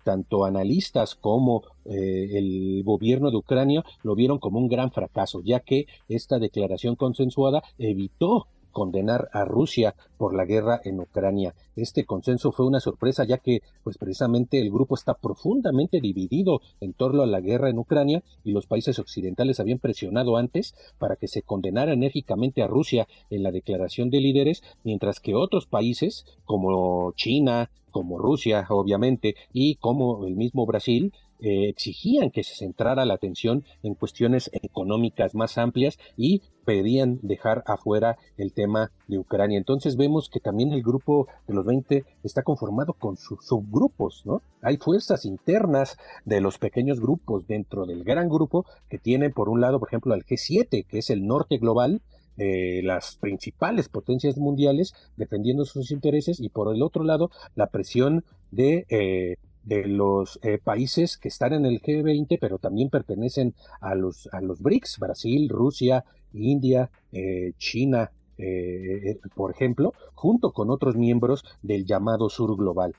tanto 0.04 0.46
analistas 0.46 1.16
como 1.16 1.64
el 1.86 2.82
gobierno 2.84 3.30
de 3.30 3.38
Ucrania 3.38 3.84
lo 4.04 4.16
vieron 4.16 4.40
como 4.40 4.60
un 4.60 4.68
gran 4.68 4.92
fracaso, 4.92 5.42
ya 5.44 5.60
que 5.60 5.86
esta 6.08 6.40
declaración 6.40 6.96
consensuada 6.96 7.62
evitó 7.78 8.48
condenar 8.76 9.30
a 9.32 9.46
Rusia 9.46 9.96
por 10.18 10.36
la 10.36 10.44
guerra 10.44 10.82
en 10.84 11.00
Ucrania. 11.00 11.56
Este 11.78 12.04
consenso 12.04 12.52
fue 12.52 12.66
una 12.66 12.82
sorpresa 12.82 13.24
ya 13.24 13.38
que 13.38 13.62
pues 13.86 13.98
precisamente 13.98 14.60
el 14.60 14.70
grupo 14.70 14.96
está 14.96 15.14
profundamente 15.14 16.02
dividido 16.02 16.60
en 16.82 16.92
torno 16.92 17.24
a 17.24 17.26
la 17.26 17.40
guerra 17.40 17.70
en 17.70 17.80
Ucrania 17.80 18.22
y 18.44 18.52
los 18.52 18.68
países 18.68 19.00
occidentales 19.00 19.62
habían 19.62 19.80
presionado 19.80 20.36
antes 20.36 20.76
para 21.00 21.16
que 21.16 21.30
se 21.30 21.42
condenara 21.42 21.94
enérgicamente 21.94 22.64
a 22.64 22.68
Rusia 22.68 23.08
en 23.30 23.44
la 23.44 23.52
declaración 23.54 24.10
de 24.10 24.20
líderes, 24.20 24.62
mientras 24.84 25.22
que 25.22 25.36
otros 25.36 25.68
países 25.68 26.26
como 26.44 27.14
China, 27.14 27.70
como 27.92 28.18
Rusia, 28.18 28.66
obviamente, 28.72 29.36
y 29.54 29.76
como 29.76 30.26
el 30.26 30.36
mismo 30.36 30.66
Brasil, 30.66 31.14
eh, 31.40 31.70
exigían 31.70 32.32
que 32.32 32.44
se 32.44 32.56
centrara 32.56 33.06
la 33.06 33.14
atención 33.14 33.64
en 33.84 33.96
cuestiones 33.96 34.50
económicas 34.54 35.36
más 35.36 35.58
amplias 35.58 35.98
y 36.16 36.42
pedían 36.66 37.20
dejar 37.22 37.64
afuera 37.68 38.18
el 38.38 38.54
tema 38.54 38.92
de 39.08 39.20
Ucrania. 39.20 39.58
Entonces 39.58 39.98
vemos 39.98 40.30
que 40.30 40.40
también 40.40 40.72
el 40.72 40.82
grupo 40.82 41.28
de 41.48 41.54
los 41.54 41.66
20 41.66 42.06
está 42.24 42.44
conformado 42.44 42.94
con 42.94 43.18
sus 43.18 43.46
subgrupos, 43.46 44.24
¿no? 44.26 44.42
Hay 44.62 44.78
fuerzas 44.78 45.26
internas 45.26 45.98
de 46.26 46.42
los 46.42 46.58
pequeños 46.58 47.00
grupos 47.00 47.48
dentro 47.48 47.86
del 47.86 48.04
gran 48.04 48.30
grupo 48.30 48.66
que 48.90 48.98
tienen 48.98 49.32
por 49.32 49.50
un 49.50 49.62
lado, 49.62 49.80
por 49.80 49.90
ejemplo, 49.90 50.14
al 50.14 50.26
G7, 50.26 50.86
que 50.88 50.98
es 51.00 51.10
el 51.10 51.28
norte 51.28 51.58
global, 51.58 52.02
eh, 52.38 52.82
las 52.84 53.16
principales 53.16 53.88
potencias 53.88 54.38
mundiales 54.38 54.94
defendiendo 55.16 55.64
sus 55.64 55.92
intereses 55.92 56.42
y 56.42 56.50
por 56.50 56.74
el 56.76 56.84
otro 56.84 57.06
lado 57.06 57.32
la 57.56 57.68
presión 57.68 58.26
de 58.52 58.86
eh, 58.90 59.38
de 59.66 59.88
los 59.88 60.40
eh, 60.44 60.60
países 60.64 61.18
que 61.18 61.28
están 61.28 61.54
en 61.54 61.66
el 61.66 61.82
G20, 61.82 62.38
pero 62.40 62.60
también 62.60 62.90
pertenecen 62.90 63.56
a 63.82 63.96
los, 63.96 64.30
a 64.32 64.42
los 64.42 64.62
BRICS, 64.62 65.00
Brasil, 65.00 65.50
Rusia, 65.50 66.06
India, 66.34 66.90
eh, 67.12 67.54
China, 67.58 68.12
eh, 68.38 69.18
por 69.34 69.52
ejemplo, 69.52 69.94
junto 70.14 70.52
con 70.52 70.70
otros 70.70 70.96
miembros 70.96 71.44
del 71.62 71.86
llamado 71.86 72.30
Sur 72.30 72.56
Global. 72.56 72.94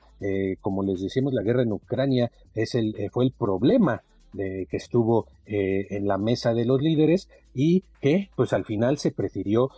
como 0.61 0.82
les 0.82 1.00
decimos, 1.00 1.35
la 1.35 1.42
guerra 1.42 1.62
en 1.62 1.73
Ucrania 1.73 2.30
es 2.54 2.75
el, 2.75 2.94
fue 3.12 3.26
el 3.26 3.32
problema 3.32 4.02
de, 4.32 4.66
que 4.70 4.78
estuvo 4.78 5.26
en 5.44 6.08
la 6.08 6.16
mesa 6.16 6.54
de 6.54 6.64
los 6.64 6.80
líderes 6.80 7.28
y 7.54 7.85
que 8.00 8.30
pues 8.35 8.54
al 8.54 8.64
final 8.64 8.96
se 8.96 9.12
prefirió 9.12 9.70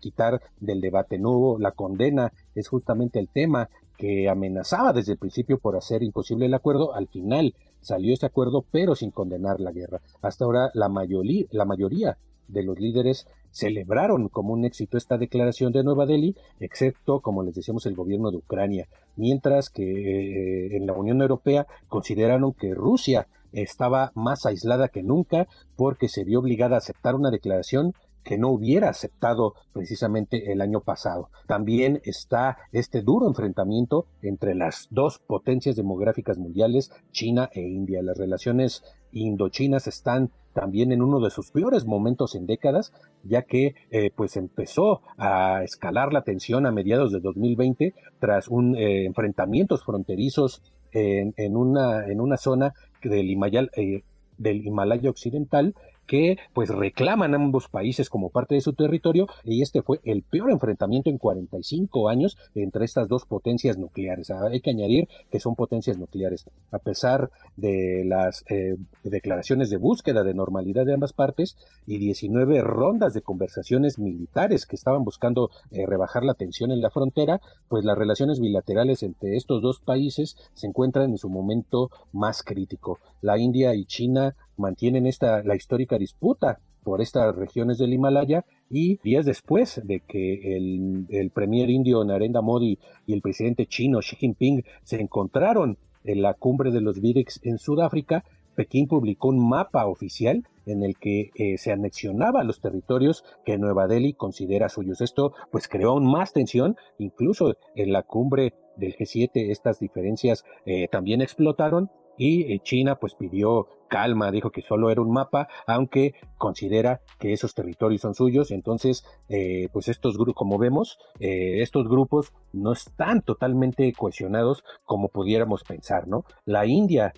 quitar 0.00 0.42
del 0.60 0.82
debate. 0.82 1.18
No 1.18 1.56
la 1.58 1.72
condena 1.72 2.32
es 2.54 2.68
justamente 2.68 3.18
el 3.18 3.28
tema 3.28 3.70
que 3.96 4.28
amenazaba 4.28 4.92
desde 4.92 5.12
el 5.12 5.18
principio 5.18 5.58
por 5.58 5.76
hacer 5.76 6.02
imposible 6.02 6.46
el 6.46 6.54
acuerdo, 6.54 6.94
al 6.94 7.08
final 7.08 7.54
salió 7.80 8.12
ese 8.12 8.26
acuerdo, 8.26 8.64
pero 8.70 8.94
sin 8.94 9.10
condenar 9.10 9.60
la 9.60 9.72
guerra. 9.72 10.00
Hasta 10.22 10.44
ahora 10.44 10.70
la 10.74 10.88
mayoría, 10.88 11.46
la 11.50 11.64
mayoría 11.64 12.18
de 12.48 12.62
los 12.62 12.78
líderes 12.78 13.26
celebraron 13.50 14.28
como 14.28 14.52
un 14.52 14.64
éxito 14.64 14.98
esta 14.98 15.18
declaración 15.18 15.72
de 15.72 15.82
Nueva 15.82 16.06
Delhi, 16.06 16.36
excepto, 16.60 17.20
como 17.20 17.42
les 17.42 17.54
decíamos, 17.54 17.86
el 17.86 17.94
gobierno 17.94 18.30
de 18.30 18.36
Ucrania, 18.36 18.86
mientras 19.16 19.70
que 19.70 19.82
eh, 19.82 20.76
en 20.76 20.86
la 20.86 20.92
Unión 20.92 21.22
Europea 21.22 21.66
consideraron 21.88 22.52
que 22.52 22.74
Rusia 22.74 23.28
estaba 23.52 24.12
más 24.14 24.44
aislada 24.44 24.88
que 24.88 25.02
nunca 25.02 25.48
porque 25.76 26.08
se 26.08 26.24
vio 26.24 26.40
obligada 26.40 26.74
a 26.74 26.78
aceptar 26.78 27.14
una 27.14 27.30
declaración 27.30 27.94
que 28.26 28.36
no 28.38 28.48
hubiera 28.48 28.88
aceptado 28.88 29.54
precisamente 29.72 30.50
el 30.50 30.60
año 30.60 30.80
pasado. 30.80 31.30
También 31.46 32.00
está 32.02 32.58
este 32.72 33.02
duro 33.02 33.28
enfrentamiento 33.28 34.06
entre 34.20 34.56
las 34.56 34.88
dos 34.90 35.20
potencias 35.20 35.76
demográficas 35.76 36.36
mundiales, 36.36 36.90
China 37.12 37.48
e 37.52 37.60
India. 37.60 38.02
Las 38.02 38.18
relaciones 38.18 38.82
indochinas 39.12 39.86
están 39.86 40.32
también 40.54 40.90
en 40.90 41.02
uno 41.02 41.20
de 41.20 41.30
sus 41.30 41.52
peores 41.52 41.86
momentos 41.86 42.34
en 42.34 42.46
décadas, 42.46 42.92
ya 43.22 43.42
que 43.42 43.76
eh, 43.92 44.10
pues 44.16 44.36
empezó 44.36 45.02
a 45.16 45.62
escalar 45.62 46.12
la 46.12 46.22
tensión 46.22 46.66
a 46.66 46.72
mediados 46.72 47.12
de 47.12 47.20
2020 47.20 47.94
tras 48.18 48.48
un 48.48 48.74
eh, 48.74 49.04
enfrentamientos 49.04 49.84
fronterizos 49.84 50.62
en, 50.92 51.56
una, 51.56 52.06
en 52.06 52.22
una 52.22 52.38
zona 52.38 52.72
del 53.02 53.30
Himalaya, 53.30 53.68
eh, 53.76 54.02
del 54.38 54.66
Himalaya 54.66 55.10
Occidental 55.10 55.74
que 56.06 56.38
pues 56.54 56.68
reclaman 56.70 57.34
ambos 57.34 57.68
países 57.68 58.08
como 58.08 58.30
parte 58.30 58.54
de 58.54 58.60
su 58.60 58.72
territorio 58.72 59.26
y 59.44 59.62
este 59.62 59.82
fue 59.82 60.00
el 60.04 60.22
peor 60.22 60.50
enfrentamiento 60.50 61.10
en 61.10 61.18
45 61.18 62.08
años 62.08 62.36
entre 62.54 62.84
estas 62.84 63.08
dos 63.08 63.26
potencias 63.26 63.76
nucleares. 63.78 64.30
Ah, 64.30 64.48
hay 64.50 64.60
que 64.60 64.70
añadir 64.70 65.08
que 65.30 65.40
son 65.40 65.54
potencias 65.54 65.98
nucleares. 65.98 66.46
A 66.70 66.78
pesar 66.78 67.30
de 67.56 68.04
las 68.06 68.44
eh, 68.48 68.76
declaraciones 69.02 69.70
de 69.70 69.76
búsqueda 69.76 70.22
de 70.22 70.34
normalidad 70.34 70.86
de 70.86 70.94
ambas 70.94 71.12
partes 71.12 71.56
y 71.86 71.98
19 71.98 72.60
rondas 72.62 73.14
de 73.14 73.22
conversaciones 73.22 73.98
militares 73.98 74.66
que 74.66 74.76
estaban 74.76 75.04
buscando 75.04 75.50
eh, 75.70 75.86
rebajar 75.86 76.24
la 76.24 76.34
tensión 76.34 76.70
en 76.70 76.80
la 76.80 76.90
frontera, 76.90 77.40
pues 77.68 77.84
las 77.84 77.98
relaciones 77.98 78.40
bilaterales 78.40 79.02
entre 79.02 79.36
estos 79.36 79.62
dos 79.62 79.80
países 79.80 80.36
se 80.54 80.66
encuentran 80.66 81.10
en 81.10 81.18
su 81.18 81.28
momento 81.28 81.90
más 82.12 82.42
crítico. 82.42 82.98
La 83.20 83.38
India 83.38 83.74
y 83.74 83.84
China 83.84 84.34
mantienen 84.56 85.06
esta, 85.06 85.42
la 85.42 85.56
histórica 85.56 85.98
disputa 85.98 86.58
por 86.82 87.00
estas 87.00 87.34
regiones 87.34 87.78
del 87.78 87.92
Himalaya 87.92 88.44
y 88.70 88.98
días 88.98 89.26
después 89.26 89.80
de 89.84 90.00
que 90.00 90.56
el, 90.56 91.06
el 91.08 91.30
premier 91.30 91.68
indio 91.70 92.04
Narendra 92.04 92.42
Modi 92.42 92.78
y 93.06 93.12
el 93.12 93.22
presidente 93.22 93.66
chino 93.66 94.00
Xi 94.00 94.16
Jinping 94.16 94.64
se 94.84 95.00
encontraron 95.00 95.78
en 96.04 96.22
la 96.22 96.34
cumbre 96.34 96.70
de 96.70 96.80
los 96.80 97.00
BRICS 97.00 97.40
en 97.42 97.58
Sudáfrica, 97.58 98.24
Pekín 98.54 98.88
publicó 98.88 99.28
un 99.28 99.48
mapa 99.48 99.86
oficial 99.86 100.44
en 100.64 100.82
el 100.82 100.96
que 100.96 101.30
eh, 101.34 101.58
se 101.58 101.72
anexionaba 101.72 102.42
los 102.42 102.60
territorios 102.60 103.24
que 103.44 103.58
Nueva 103.58 103.86
Delhi 103.86 104.14
considera 104.14 104.68
suyos. 104.68 105.00
Esto 105.00 105.32
pues 105.52 105.68
creó 105.68 105.90
aún 105.90 106.10
más 106.10 106.32
tensión, 106.32 106.76
incluso 106.98 107.56
en 107.74 107.92
la 107.92 108.02
cumbre 108.02 108.54
del 108.76 108.96
G7 108.96 109.50
estas 109.50 109.78
diferencias 109.78 110.44
eh, 110.64 110.88
también 110.88 111.20
explotaron 111.20 111.90
y 112.18 112.52
eh, 112.52 112.60
China 112.62 112.96
pues 112.96 113.14
pidió 113.14 113.68
calma, 113.88 114.32
dijo 114.32 114.50
que 114.50 114.62
solo 114.62 114.90
era 114.90 115.00
un 115.00 115.12
mapa, 115.12 115.48
aunque 115.66 116.14
considera 116.38 117.00
que 117.20 117.32
esos 117.32 117.54
territorios 117.54 118.02
son 118.02 118.14
suyos, 118.14 118.50
entonces 118.50 119.04
eh, 119.28 119.68
pues 119.72 119.88
estos 119.88 120.16
grupos, 120.16 120.34
como 120.34 120.58
vemos, 120.58 120.98
eh, 121.20 121.62
estos 121.62 121.88
grupos 121.88 122.32
no 122.52 122.72
están 122.72 123.22
totalmente 123.22 123.92
cohesionados 123.92 124.64
como 124.84 125.08
pudiéramos 125.08 125.62
pensar, 125.62 126.08
¿no? 126.08 126.24
La 126.44 126.66
India 126.66 127.12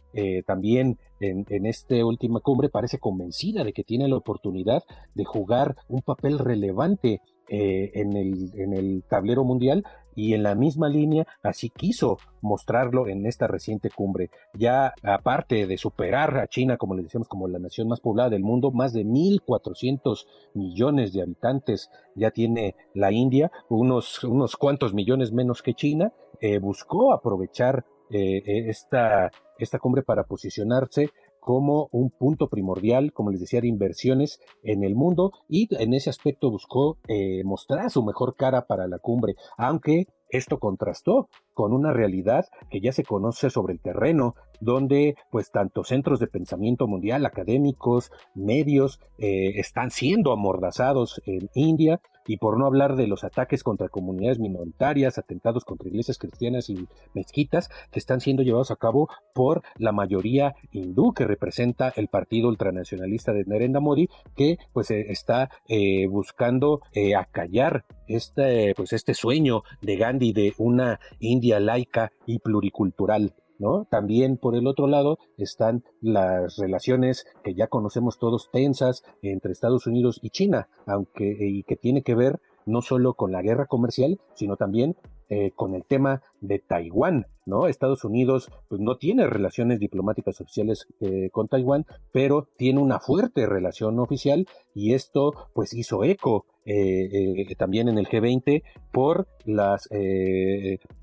también 0.47 0.99
en, 1.21 1.47
en 1.49 1.65
esta 1.65 1.95
última 2.05 2.41
cumbre 2.41 2.69
parece 2.69 2.99
convencida 2.99 3.65
de 3.65 3.73
que 3.73 3.85
tiene 3.85 4.09
la 4.09 4.17
oportunidad 4.17 4.83
de 5.15 5.25
jugar 5.25 5.77
un 5.89 6.03
papel 6.03 6.39
relevante 6.39 7.21
en, 7.49 8.17
el, 8.17 8.51
en 8.55 8.73
el 8.75 9.03
tablero 9.09 9.45
mundial 9.45 9.85
y 10.19 10.35
en 10.35 10.43
la 10.43 10.57
misma 10.57 10.89
línea 10.89 11.29
así 11.45 11.71
quiso 11.71 12.19
mostrarlo 12.41 13.07
en 13.07 13.25
esta 13.25 13.47
reciente 13.47 13.89
cumbre. 13.89 14.31
Ya 14.53 14.93
aparte 15.05 15.67
de 15.69 15.79
superar 15.79 16.39
a 16.39 16.49
China, 16.49 16.77
como 16.77 16.95
le 16.95 17.05
decíamos, 17.05 17.29
como 17.29 17.47
la 17.47 17.61
nación 17.61 17.87
más 17.87 18.01
poblada 18.01 18.31
del 18.31 18.43
mundo, 18.43 18.73
más 18.73 18.93
de 18.93 19.05
1.400 19.05 20.27
millones 20.55 21.13
de 21.13 21.23
habitantes 21.23 21.91
ya 22.17 22.33
tiene 22.33 22.75
la 22.95 23.13
India, 23.13 23.53
unos, 23.69 24.25
unos 24.25 24.57
cuantos 24.57 24.93
millones 24.93 25.33
menos 25.33 25.63
que 25.63 25.75
China, 25.75 26.13
eh, 26.41 26.59
buscó 26.59 27.13
aprovechar 27.13 27.85
eh, 28.11 28.43
eh, 28.45 28.69
esta, 28.71 29.31
esta 29.59 29.79
cumbre 29.79 30.03
para 30.03 30.25
posicionarse 30.25 31.11
como 31.49 31.89
un 31.93 32.11
punto 32.11 32.51
primordial, 32.51 33.15
como 33.15 33.31
les 33.31 33.41
decía, 33.41 33.63
de 33.63 33.69
inversiones 33.69 34.39
en 34.63 34.85
el 34.85 34.95
mundo 34.95 35.33
y 35.49 35.67
en 35.83 35.95
ese 35.95 36.11
aspecto 36.11 36.51
buscó 36.51 36.99
eh, 37.09 37.43
mostrar 37.43 37.91
su 37.91 38.05
mejor 38.05 38.37
cara 38.37 38.67
para 38.67 38.87
la 38.87 38.99
cumbre, 38.99 39.35
aunque 39.57 40.09
esto 40.29 40.59
contrastó 40.59 41.31
con 41.55 41.73
una 41.73 41.95
realidad 41.95 42.45
que 42.69 42.83
ya 42.83 42.93
se 42.93 43.03
conoce 43.03 43.49
sobre 43.49 43.73
el 43.73 43.81
terreno, 43.81 44.35
donde 44.61 45.15
pues 45.31 45.51
tanto 45.51 45.85
centros 45.85 46.21
de 46.21 46.27
pensamiento 46.27 46.87
mundial, 46.87 47.25
académicos, 47.25 48.11
medios, 48.35 49.01
eh, 49.17 49.59
están 49.59 49.91
siendo 49.91 50.33
amordazados 50.33 51.23
en 51.25 51.49
India, 51.55 52.03
y 52.29 52.37
por 52.37 52.57
no 52.57 52.67
hablar 52.67 52.95
de 52.95 53.09
los 53.09 53.25
ataques 53.25 53.65
contra 53.65 53.89
comunidades 53.89 54.39
minoritarias, 54.39 55.19
atentados 55.19 55.65
contra 55.65 55.89
iglesias 55.89 56.19
cristianas 56.19 56.71
y 56.71 56.87
mezquitas 57.15 57.71
que 57.91 57.99
están 57.99 58.21
siendo 58.21 58.45
llevados 58.45 58.71
a 58.71 58.77
cabo 58.77 59.09
por 59.35 59.63
la 59.79 59.91
mayoría 59.91 60.55
hindú 60.71 61.13
que 61.13 61.25
representa 61.25 61.93
el 61.97 62.07
partido 62.07 62.49
ultranacionalista 62.49 63.33
de 63.33 63.45
Narendra 63.45 63.81
Modi, 63.81 64.09
que 64.37 64.59
pues 64.73 64.93
eh, 64.93 65.07
está 65.09 65.51
eh, 65.67 66.07
buscando 66.07 66.83
acallar 67.17 67.85
este, 68.07 68.75
pues, 68.77 68.93
este 68.93 69.15
sueño 69.15 69.63
de 69.81 69.97
Gandhi 69.97 70.33
de 70.33 70.53
una 70.59 71.01
India 71.19 71.59
laica 71.59 72.13
y 72.27 72.39
pluricultural. 72.39 73.35
¿No? 73.59 73.87
También 73.91 74.37
por 74.37 74.55
el 74.55 74.69
otro 74.69 74.87
lado 74.87 75.19
están 75.37 75.83
las 76.01 76.57
relaciones 76.59 77.27
que 77.43 77.55
ya 77.55 77.67
conocemos 77.67 78.19
todos 78.19 78.51
tensas 78.53 79.03
entre 79.21 79.53
Estados 79.53 79.87
Unidos 79.89 80.21
y 80.23 80.31
China, 80.31 80.69
aunque 80.87 81.37
y 81.41 81.65
que 81.65 81.75
tiene 81.75 82.03
que 82.03 82.15
ver 82.15 82.41
no 82.67 82.83
solo 82.83 83.15
con 83.15 83.33
la 83.33 83.43
guerra 83.43 83.67
comercial, 83.67 84.21
sino 84.35 84.57
también 84.57 84.95
eh, 85.31 85.53
con 85.55 85.75
el 85.75 85.85
tema 85.85 86.23
de 86.41 86.59
Taiwán, 86.59 87.27
¿no? 87.45 87.67
Estados 87.67 88.05
Unidos 88.05 88.51
pues, 88.69 88.81
no 88.81 88.97
tiene 88.97 89.27
relaciones 89.27 89.79
diplomáticas 89.79 90.41
oficiales 90.41 90.87
eh, 91.01 91.29
con 91.31 91.49
Taiwán, 91.49 91.85
pero 92.13 92.49
tiene 92.57 92.81
una 92.81 92.99
fuerte 92.99 93.45
relación 93.47 93.99
oficial 93.99 94.47
y 94.75 94.95
esto 94.95 95.35
pues 95.53 95.75
hizo 95.75 96.03
eco 96.05 96.47
eh, 96.69 97.55
también 97.57 97.89
en 97.89 97.99
el 97.99 98.07
G20 98.07 98.63
por 98.93 99.27
las, 99.45 99.89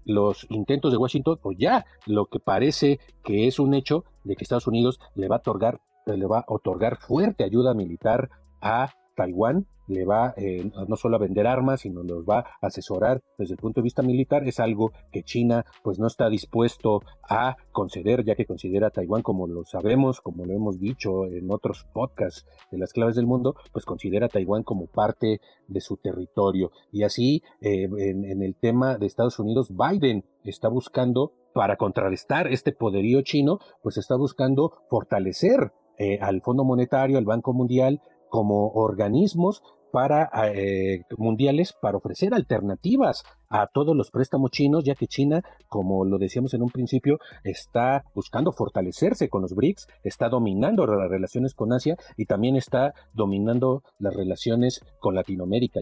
los 0.06 0.48
intentos 0.50 0.92
de 0.92 0.98
Washington, 0.98 1.40
o 1.42 1.52
ya 1.52 1.86
lo 2.06 2.28
que 2.28 2.40
parece 2.40 3.00
que 3.24 3.48
es 3.48 3.60
un 3.60 3.74
hecho 3.74 4.06
de 4.24 4.36
que 4.36 4.44
Estados 4.44 4.68
Unidos 4.68 5.00
le 5.16 5.28
va 5.28 5.38
a 5.38 5.40
otorgar, 5.40 5.80
le 6.06 6.26
va 6.26 6.40
a 6.40 6.46
otorgar 6.48 6.98
fuerte 6.98 7.44
ayuda 7.44 7.74
militar 7.74 8.30
a 8.62 8.94
Taiwán 9.16 9.66
le 9.88 10.06
va 10.06 10.34
eh, 10.38 10.70
no 10.88 10.96
solo 10.96 11.16
a 11.16 11.20
vender 11.20 11.48
armas, 11.48 11.82
sino 11.82 12.04
los 12.04 12.26
va 12.26 12.40
a 12.40 12.68
asesorar 12.68 13.22
desde 13.38 13.54
el 13.54 13.60
punto 13.60 13.82
de 13.82 13.84
vista 13.84 14.02
militar, 14.02 14.48
es 14.48 14.60
algo 14.60 14.92
que 15.12 15.24
China 15.24 15.66
pues 15.84 16.00
no 16.00 16.08
está 16.08 16.30
dispuesto 16.30 17.02
a 17.30 17.56
conceder, 17.72 18.24
ya 18.24 18.36
que 18.36 18.46
considera 18.46 18.88
a 18.88 18.92
Taiwán, 18.92 19.22
como 19.22 19.48
lo 19.48 19.64
sabemos, 19.64 20.22
como 20.22 20.46
lo 20.46 20.54
hemos 20.54 20.80
dicho 20.80 21.26
en 21.26 21.52
otros 21.52 21.86
podcasts 21.94 22.46
de 22.72 22.78
las 22.78 22.94
claves 22.94 23.16
del 23.16 23.28
mundo, 23.28 23.56
pues 23.72 23.86
considera 23.86 24.26
a 24.26 24.30
Taiwán 24.30 24.64
como 24.64 24.88
parte 24.88 25.40
de 25.68 25.82
su 25.82 25.98
territorio. 25.98 26.72
Y 26.92 27.04
así, 27.04 27.44
eh, 27.62 27.88
en, 27.98 28.42
el 28.42 28.56
tema 28.56 28.98
de 28.98 29.06
Estados 29.06 29.40
Unidos, 29.40 29.74
Biden 29.76 30.26
está 30.44 30.68
buscando, 30.70 31.34
para 31.54 31.78
contrarrestar 31.78 32.48
este 32.48 32.74
poderío 32.74 33.22
chino, 33.22 33.60
pues 33.82 33.98
está 33.98 34.18
buscando 34.18 34.74
fortalecer 34.90 35.72
eh, 35.98 36.20
al 36.22 36.42
Fondo 36.42 36.66
Monetario, 36.66 37.18
al 37.18 37.24
Banco 37.24 37.54
Mundial, 37.54 38.02
como 38.36 38.68
organismos 38.74 39.64
para 39.94 40.30
eh, 40.54 41.04
mundiales 41.18 41.72
para 41.72 41.96
ofrecer 41.96 42.34
alternativas 42.34 43.24
a 43.48 43.68
todos 43.68 43.96
los 43.96 44.12
préstamos 44.12 44.52
chinos, 44.52 44.84
ya 44.84 44.94
que 44.94 45.08
China, 45.08 45.42
como 45.70 46.04
lo 46.04 46.18
decíamos 46.18 46.54
en 46.54 46.64
un 46.64 46.70
principio, 46.70 47.18
está 47.46 48.04
buscando 48.14 48.52
fortalecerse 48.52 49.30
con 49.30 49.44
los 49.44 49.56
BRICS, 49.56 49.88
está 50.04 50.28
dominando 50.28 50.86
las 50.86 51.10
relaciones 51.10 51.54
con 51.54 51.72
Asia 51.72 51.96
y 52.18 52.26
también 52.26 52.58
está 52.58 52.94
dominando 53.14 53.84
las 53.98 54.14
relaciones 54.14 54.82
con 55.00 55.16
Latinoamérica. 55.16 55.80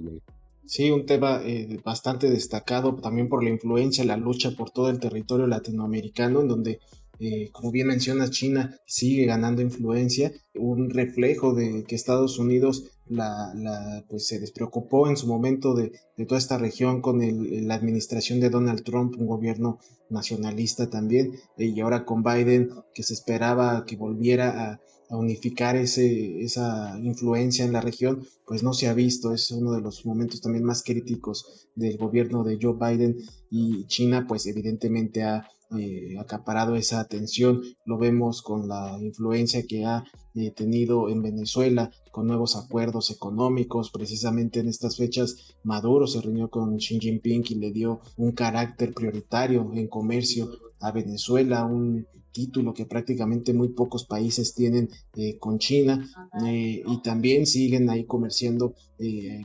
Sí, 0.63 0.91
un 0.91 1.07
tema 1.07 1.41
eh, 1.43 1.79
bastante 1.83 2.29
destacado 2.29 2.93
también 2.97 3.29
por 3.29 3.43
la 3.43 3.49
influencia, 3.49 4.05
la 4.05 4.15
lucha 4.15 4.51
por 4.55 4.69
todo 4.69 4.91
el 4.91 4.99
territorio 4.99 5.47
latinoamericano, 5.47 6.41
en 6.41 6.47
donde 6.49 6.79
eh, 7.25 7.51
como 7.53 7.71
bien 7.71 7.87
mencionas, 7.87 8.31
China 8.31 8.77
sigue 8.85 9.25
ganando 9.25 9.61
influencia, 9.61 10.33
un 10.55 10.89
reflejo 10.89 11.53
de 11.53 11.85
que 11.85 11.95
Estados 11.95 12.37
Unidos 12.37 12.91
la, 13.05 14.03
pues 14.09 14.27
se 14.27 14.39
despreocupó 14.39 15.07
en 15.07 15.15
su 15.15 15.27
momento 15.27 15.73
de, 15.73 15.93
toda 16.27 16.37
esta 16.37 16.57
región 16.57 17.01
con 17.01 17.21
la 17.65 17.75
administración 17.75 18.41
de 18.41 18.49
Donald 18.49 18.83
Trump, 18.83 19.15
un 19.17 19.27
gobierno 19.27 19.79
nacionalista 20.09 20.89
también, 20.89 21.31
y 21.57 21.79
ahora 21.79 22.03
con 22.03 22.23
Biden, 22.23 22.71
que 22.93 23.03
se 23.03 23.13
esperaba 23.13 23.85
que 23.85 23.95
volviera 23.95 24.73
a, 24.73 24.81
unificar 25.09 25.75
esa 25.75 26.97
influencia 26.99 27.63
en 27.63 27.73
la 27.73 27.81
región, 27.81 28.25
pues 28.47 28.63
no 28.63 28.73
se 28.73 28.87
ha 28.87 28.95
visto. 28.95 29.31
Es 29.31 29.51
uno 29.51 29.73
de 29.73 29.81
los 29.81 30.07
momentos 30.07 30.41
también 30.41 30.63
más 30.63 30.81
críticos 30.81 31.67
del 31.75 31.97
gobierno 31.97 32.43
de 32.43 32.57
Joe 32.59 32.73
Biden 32.79 33.17
y 33.51 33.85
China, 33.85 34.25
pues 34.27 34.47
evidentemente 34.47 35.21
ha 35.21 35.47
eh, 35.77 36.17
acaparado 36.19 36.75
esa 36.75 36.99
atención. 36.99 37.61
Lo 37.85 37.97
vemos 37.97 38.41
con 38.41 38.67
la 38.67 38.97
influencia 39.01 39.63
que 39.67 39.85
ha 39.85 40.03
eh, 40.35 40.51
tenido 40.51 41.09
en 41.09 41.21
Venezuela, 41.21 41.91
con 42.11 42.27
nuevos 42.27 42.55
acuerdos 42.55 43.11
económicos. 43.11 43.91
Precisamente 43.91 44.59
en 44.59 44.67
estas 44.67 44.97
fechas, 44.97 45.55
Maduro 45.63 46.07
se 46.07 46.21
reunió 46.21 46.49
con 46.49 46.77
Xi 46.77 46.99
Jinping 46.99 47.43
y 47.49 47.55
le 47.55 47.71
dio 47.71 48.01
un 48.17 48.31
carácter 48.31 48.93
prioritario 48.93 49.71
en 49.73 49.87
comercio 49.87 50.49
a 50.79 50.91
Venezuela, 50.91 51.65
un 51.65 52.07
título 52.33 52.73
que 52.73 52.85
prácticamente 52.85 53.53
muy 53.53 53.69
pocos 53.69 54.05
países 54.05 54.53
tienen 54.53 54.89
eh, 55.15 55.37
con 55.37 55.59
China 55.59 56.09
y 56.45 57.01
también 57.01 57.45
siguen 57.45 57.89
ahí 57.89 58.05
comerciando 58.05 58.73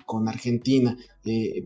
con 0.07 0.29
Argentina. 0.29 0.97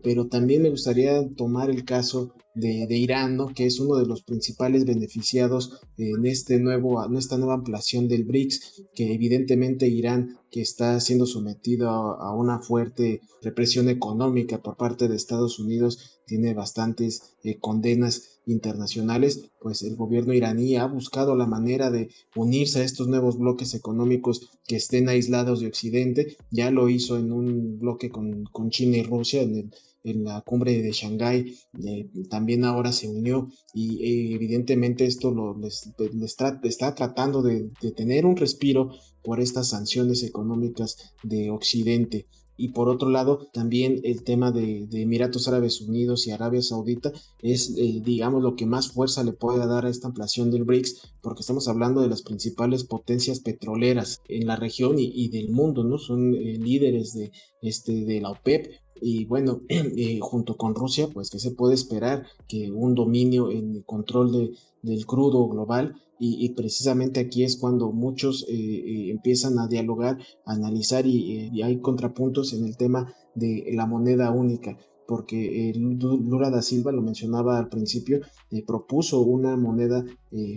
pero 0.03 0.27
también 0.27 0.61
me 0.61 0.69
gustaría 0.69 1.27
tomar 1.35 1.69
el 1.69 1.85
caso 1.85 2.33
de, 2.55 2.97
Irán, 2.97 3.35
¿no? 3.35 3.47
que 3.47 3.65
es 3.65 3.79
uno 3.79 3.95
de 3.95 4.05
los 4.05 4.23
principales 4.23 4.85
beneficiados 4.85 5.79
en, 5.97 6.25
este 6.25 6.59
nuevo, 6.59 7.03
en 7.03 7.15
esta 7.15 7.37
nueva 7.37 7.55
ampliación 7.55 8.07
del 8.07 8.25
BRICS, 8.25 8.83
que 8.93 9.13
evidentemente 9.13 9.87
Irán, 9.87 10.37
que 10.51 10.61
está 10.61 10.99
siendo 10.99 11.25
sometido 11.25 11.89
a, 11.89 12.35
una 12.35 12.59
fuerte 12.59 13.21
represión 13.41 13.89
económica 13.89 14.61
por 14.61 14.77
parte 14.77 15.07
de 15.07 15.15
Estados 15.15 15.59
Unidos, 15.59 16.12
tiene 16.25 16.53
bastantes 16.53 17.35
eh, 17.43 17.57
condenas 17.59 18.39
internacionales, 18.45 19.49
pues 19.61 19.83
el 19.83 19.95
gobierno 19.95 20.33
iraní 20.33 20.75
ha 20.75 20.85
buscado 20.85 21.35
la 21.35 21.47
manera 21.47 21.91
de 21.91 22.09
unirse 22.35 22.79
a 22.79 22.83
estos 22.83 23.07
nuevos 23.07 23.37
bloques 23.37 23.73
económicos 23.73 24.49
que 24.67 24.75
estén 24.75 25.09
aislados 25.09 25.59
de 25.59 25.67
Occidente, 25.67 26.37
ya 26.51 26.71
lo 26.71 26.89
hizo 26.89 27.17
en 27.17 27.31
un 27.31 27.79
bloque 27.79 28.09
con, 28.09 28.45
con 28.45 28.69
China 28.69 28.97
y 28.97 29.03
Rusia 29.03 29.41
en 29.41 29.55
el 29.55 29.73
en 30.03 30.23
la 30.23 30.41
cumbre 30.41 30.81
de 30.81 30.91
Shanghái 30.91 31.57
eh, 31.85 32.09
también 32.29 32.65
ahora 32.65 32.91
se 32.91 33.07
unió 33.07 33.49
y 33.73 34.03
eh, 34.03 34.35
evidentemente 34.35 35.05
esto 35.05 35.31
lo, 35.31 35.57
les, 35.57 35.89
está 36.23 36.95
tratando 36.95 37.41
de, 37.41 37.69
tener 37.95 38.25
un 38.25 38.35
respiro 38.35 38.91
por 39.23 39.39
estas 39.39 39.69
sanciones 39.69 40.23
económicas 40.23 41.13
de 41.23 41.49
Occidente. 41.49 42.27
Y 42.55 42.69
por 42.69 42.89
otro 42.89 43.09
lado, 43.09 43.47
también 43.51 43.99
el 44.03 44.23
tema 44.23 44.51
de, 44.51 44.87
Emiratos 44.91 45.47
Árabes 45.47 45.81
Unidos 45.81 46.27
y 46.27 46.31
Arabia 46.31 46.61
Saudita 46.61 47.11
es, 47.41 47.75
eh, 47.77 48.01
digamos, 48.03 48.43
lo 48.43 48.55
que 48.55 48.65
más 48.65 48.91
fuerza 48.91 49.23
le 49.23 49.33
puede 49.33 49.65
dar 49.65 49.85
a 49.85 49.89
esta 49.89 50.07
ampliación 50.07 50.51
del 50.51 50.63
BRICS, 50.63 51.13
porque 51.21 51.41
estamos 51.41 51.67
hablando 51.67 52.01
de 52.01 52.09
las 52.09 52.21
principales 52.21 52.83
potencias 52.83 53.39
petroleras 53.39 54.21
en 54.27 54.47
la 54.47 54.55
región 54.55 54.95
y, 54.99 55.29
del 55.29 55.49
mundo, 55.49 55.83
¿no? 55.83 55.97
Son 55.97 56.31
líderes 56.31 57.13
de, 57.13 57.31
este, 57.61 58.05
de 58.05 58.21
la 58.21 58.31
OPEP, 58.31 58.67
y 59.03 59.25
bueno, 59.25 59.61
eh, 59.69 60.19
junto 60.21 60.55
con 60.55 60.75
Rusia, 60.75 61.09
pues 61.13 61.29
que 61.29 61.39
se 61.39 61.51
puede 61.51 61.73
esperar 61.73 62.25
que 62.47 62.71
un 62.71 62.95
dominio 62.95 63.51
en 63.51 63.75
el 63.75 63.85
control 63.85 64.31
de, 64.31 64.51
del 64.81 65.05
crudo 65.05 65.47
global 65.47 65.95
y, 66.25 66.49
precisamente 66.49 67.19
aquí 67.19 67.43
es 67.43 67.57
cuando 67.57 67.91
muchos 67.91 68.45
eh, 68.47 68.53
eh, 68.53 69.11
empiezan 69.11 69.59
a 69.59 69.67
dialogar, 69.67 70.19
a 70.45 70.53
analizar 70.53 71.05
y, 71.05 71.61
hay 71.61 71.81
contrapuntos 71.81 72.53
en 72.53 72.65
el 72.65 72.77
tema 72.77 73.13
de 73.35 73.71
la 73.73 73.85
moneda 73.85 74.31
única 74.31 74.77
porque 75.05 75.73
Lula 75.75 76.49
da 76.49 76.61
Silva, 76.61 76.93
lo 76.93 77.01
mencionaba 77.01 77.59
al 77.59 77.67
principio, 77.67 78.21
propuso 78.65 79.19
una 79.19 79.57
moneda 79.57 80.05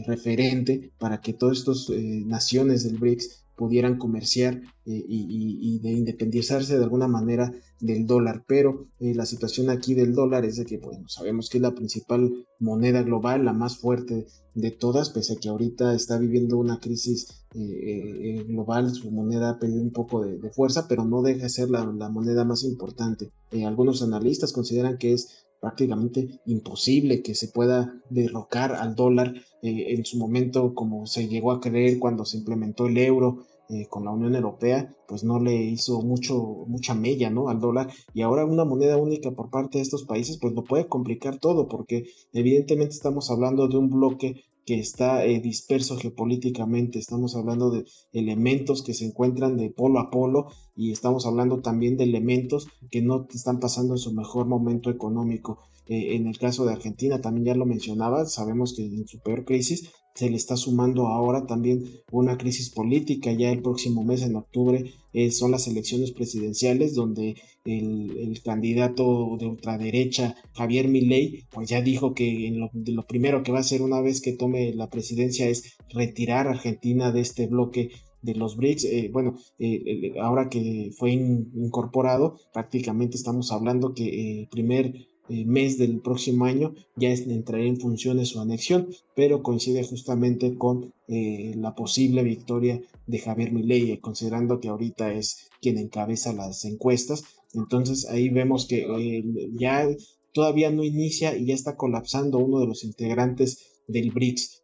referente 0.06 0.92
para 0.98 1.20
que 1.20 1.32
todas 1.32 1.58
estas 1.58 1.90
naciones 1.90 2.84
del 2.84 2.98
BRICS 2.98 3.45
pudieran 3.56 3.98
comerciar 3.98 4.60
eh, 4.84 5.04
y, 5.08 5.78
de 5.80 5.90
independizarse 5.90 6.76
de 6.78 6.84
alguna 6.84 7.08
manera 7.08 7.52
del 7.80 8.06
dólar. 8.06 8.44
Pero 8.46 8.88
eh, 9.00 9.14
la 9.14 9.26
situación 9.26 9.70
aquí 9.70 9.94
del 9.94 10.14
dólar 10.14 10.44
es 10.44 10.56
de 10.56 10.66
que, 10.66 10.78
bueno, 10.78 11.08
sabemos 11.08 11.48
que 11.48 11.58
es 11.58 11.62
la 11.62 11.74
principal 11.74 12.46
moneda 12.60 13.02
global, 13.02 13.44
la 13.44 13.52
más 13.52 13.78
fuerte 13.78 14.26
de 14.54 14.70
todas, 14.70 15.10
pese 15.10 15.34
a 15.34 15.36
que 15.36 15.48
ahorita 15.48 15.94
está 15.94 16.18
viviendo 16.18 16.58
una 16.58 16.78
crisis 16.78 17.46
eh, 17.54 18.44
global, 18.46 18.94
su 18.94 19.10
moneda 19.10 19.50
ha 19.50 19.58
perdido 19.58 19.82
un 19.82 19.92
poco 19.92 20.24
de, 20.24 20.50
fuerza, 20.50 20.86
pero 20.88 21.04
no 21.04 21.22
deja 21.22 21.44
de 21.44 21.48
ser 21.48 21.70
la, 21.70 21.84
la 21.84 22.08
moneda 22.08 22.44
más 22.44 22.62
importante. 22.64 23.30
algunos 23.64 24.02
analistas 24.02 24.52
consideran 24.52 24.98
que 24.98 25.12
es 25.12 25.46
prácticamente 25.66 26.40
imposible 26.46 27.22
que 27.22 27.34
se 27.34 27.48
pueda 27.48 28.00
derrocar 28.08 28.72
al 28.72 28.94
dólar 28.94 29.34
eh, 29.62 29.94
en 29.94 30.04
su 30.04 30.16
momento 30.16 30.76
como 30.76 31.06
se 31.06 31.26
llegó 31.26 31.50
a 31.50 31.60
creer 31.60 31.98
cuando 31.98 32.24
se 32.24 32.36
implementó 32.36 32.86
el 32.86 32.96
euro 32.98 33.42
eh, 33.68 33.88
con 33.88 34.04
la 34.04 34.12
Unión 34.12 34.36
Europea, 34.36 34.94
pues 35.08 35.24
no 35.24 35.40
le 35.40 35.56
hizo 35.56 36.02
mucho, 36.02 36.36
mucha 36.68 36.94
mella 36.94 37.30
¿no? 37.30 37.48
al 37.48 37.58
dólar 37.58 37.90
y 38.14 38.22
ahora 38.22 38.44
una 38.44 38.64
moneda 38.64 38.96
única 38.96 39.32
por 39.32 39.50
parte 39.50 39.78
de 39.78 39.82
estos 39.82 40.04
países 40.04 40.38
pues 40.40 40.54
lo 40.54 40.62
puede 40.62 40.86
complicar 40.86 41.40
todo 41.40 41.66
porque 41.66 42.04
evidentemente 42.32 42.94
estamos 42.94 43.28
hablando 43.32 43.66
de 43.66 43.76
un 43.76 43.90
bloque 43.90 44.44
que 44.66 44.78
está 44.78 45.24
eh, 45.24 45.40
disperso 45.40 45.96
geopolíticamente, 45.96 47.00
estamos 47.00 47.34
hablando 47.34 47.72
de 47.72 47.86
elementos 48.12 48.84
que 48.84 48.94
se 48.94 49.04
encuentran 49.04 49.56
de 49.56 49.70
polo 49.70 49.98
a 49.98 50.10
polo 50.10 50.46
y 50.76 50.92
estamos 50.92 51.26
hablando 51.26 51.60
también 51.60 51.96
de 51.96 52.04
elementos 52.04 52.68
que 52.90 53.02
no 53.02 53.26
están 53.34 53.60
pasando 53.60 53.94
en 53.94 53.98
su 53.98 54.12
mejor 54.12 54.46
momento 54.46 54.90
económico. 54.90 55.58
Eh, 55.88 56.16
en 56.16 56.26
el 56.26 56.38
caso 56.38 56.66
de 56.66 56.72
Argentina, 56.72 57.20
también 57.20 57.46
ya 57.46 57.54
lo 57.54 57.64
mencionaba, 57.64 58.26
sabemos 58.26 58.74
que 58.74 58.84
en 58.84 59.06
su 59.08 59.20
peor 59.20 59.44
crisis 59.44 59.90
se 60.16 60.30
le 60.30 60.36
está 60.36 60.56
sumando 60.56 61.08
ahora 61.08 61.46
también 61.46 61.84
una 62.10 62.38
crisis 62.38 62.70
política. 62.70 63.32
Ya 63.32 63.50
el 63.52 63.60
próximo 63.60 64.02
mes, 64.02 64.22
en 64.22 64.36
octubre, 64.36 64.92
eh, 65.12 65.30
son 65.30 65.50
las 65.50 65.68
elecciones 65.68 66.10
presidenciales 66.10 66.94
donde 66.94 67.36
el, 67.64 68.40
candidato 68.42 69.36
de 69.38 69.46
ultraderecha, 69.46 70.36
Javier 70.54 70.88
Milei, 70.88 71.44
pues 71.50 71.68
ya 71.68 71.82
dijo 71.82 72.14
que 72.14 72.50
lo, 72.86 73.06
primero 73.06 73.42
que 73.42 73.52
va 73.52 73.58
a 73.58 73.60
hacer 73.60 73.82
una 73.82 74.00
vez 74.00 74.20
que 74.20 74.32
tome 74.32 74.72
la 74.72 74.88
presidencia 74.88 75.48
es 75.48 75.76
retirar 75.90 76.46
a 76.46 76.52
Argentina 76.52 77.12
de 77.12 77.20
este 77.20 77.46
bloque 77.46 77.90
de 78.26 78.34
los 78.34 78.56
BRICS. 78.56 78.84
Eh, 78.84 79.10
bueno, 79.12 79.38
eh, 79.58 80.12
ahora 80.20 80.50
que 80.50 80.90
fue 80.98 81.12
incorporado, 81.12 82.38
prácticamente 82.52 83.16
estamos 83.16 83.52
hablando 83.52 83.94
que 83.94 84.40
el 84.40 84.48
primer 84.48 85.06
eh, 85.28 85.44
mes 85.44 85.76
del 85.76 86.00
próximo 86.00 86.44
año 86.44 86.74
ya 86.94 87.10
entrará 87.10 87.64
en 87.64 87.80
funciones 87.80 88.28
su 88.28 88.40
anexión, 88.40 88.88
pero 89.16 89.42
coincide 89.42 89.82
justamente 89.82 90.56
con 90.56 90.92
eh, 91.08 91.52
la 91.56 91.74
posible 91.74 92.22
victoria 92.22 92.80
de 93.08 93.18
Javier 93.18 93.50
Milei, 93.50 93.90
eh, 93.90 94.00
considerando 94.00 94.60
que 94.60 94.68
ahorita 94.68 95.12
es 95.12 95.48
quien 95.60 95.78
encabeza 95.78 96.32
las 96.32 96.64
encuestas. 96.64 97.24
Entonces 97.54 98.06
ahí 98.08 98.28
vemos 98.28 98.66
que 98.66 99.24
ya 99.54 99.88
todavía 100.32 100.70
no 100.70 100.84
inicia 100.84 101.36
y 101.36 101.46
ya 101.46 101.54
está 101.54 101.76
colapsando 101.76 102.38
uno 102.38 102.60
de 102.60 102.66
los 102.66 102.84
integrantes 102.84 103.82
del 103.88 104.12
BRICS. 104.12 104.62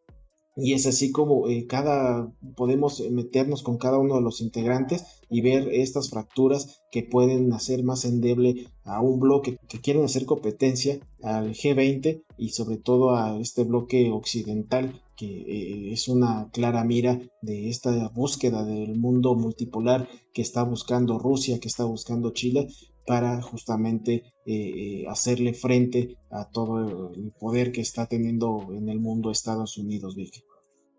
Y 0.54 0.74
es 0.74 0.86
así 0.86 1.12
como 1.12 1.44
cada 1.66 2.30
podemos 2.56 3.00
meternos 3.10 3.62
con 3.62 3.78
cada 3.78 3.98
uno 3.98 4.16
de 4.16 4.20
los 4.20 4.42
integrantes 4.42 5.04
y 5.30 5.40
ver 5.40 5.68
estas 5.72 6.10
fracturas 6.10 6.82
que 6.90 7.02
pueden 7.02 7.52
hacer 7.54 7.82
más 7.82 8.04
endeble 8.04 8.68
a 8.84 9.00
un 9.00 9.18
bloque 9.18 9.56
que 9.66 9.80
quieren 9.80 10.04
hacer 10.04 10.26
competencia 10.26 11.00
al 11.22 11.54
G20 11.54 12.22
y 12.36 12.50
sobre 12.50 12.76
todo 12.76 13.16
a 13.16 13.40
este 13.40 13.64
bloque 13.64 14.10
occidental 14.10 15.00
que 15.16 15.26
eh, 15.26 15.92
es 15.92 16.08
una 16.08 16.50
clara 16.52 16.84
mira 16.84 17.20
de 17.40 17.68
esta 17.68 18.08
búsqueda 18.08 18.64
del 18.64 18.98
mundo 18.98 19.34
multipolar 19.34 20.08
que 20.34 20.42
está 20.42 20.64
buscando 20.64 21.18
Rusia, 21.18 21.60
que 21.60 21.68
está 21.68 21.84
buscando 21.84 22.32
Chile 22.32 22.68
para 23.06 23.40
justamente 23.42 24.24
eh, 24.46 24.52
eh, 24.54 25.04
hacerle 25.08 25.54
frente 25.54 26.16
a 26.30 26.48
todo 26.50 27.10
el 27.14 27.32
poder 27.38 27.72
que 27.72 27.80
está 27.80 28.06
teniendo 28.06 28.68
en 28.72 28.88
el 28.88 29.00
mundo 29.00 29.30
Estados 29.30 29.76
Unidos, 29.78 30.14
Vicky. 30.16 30.40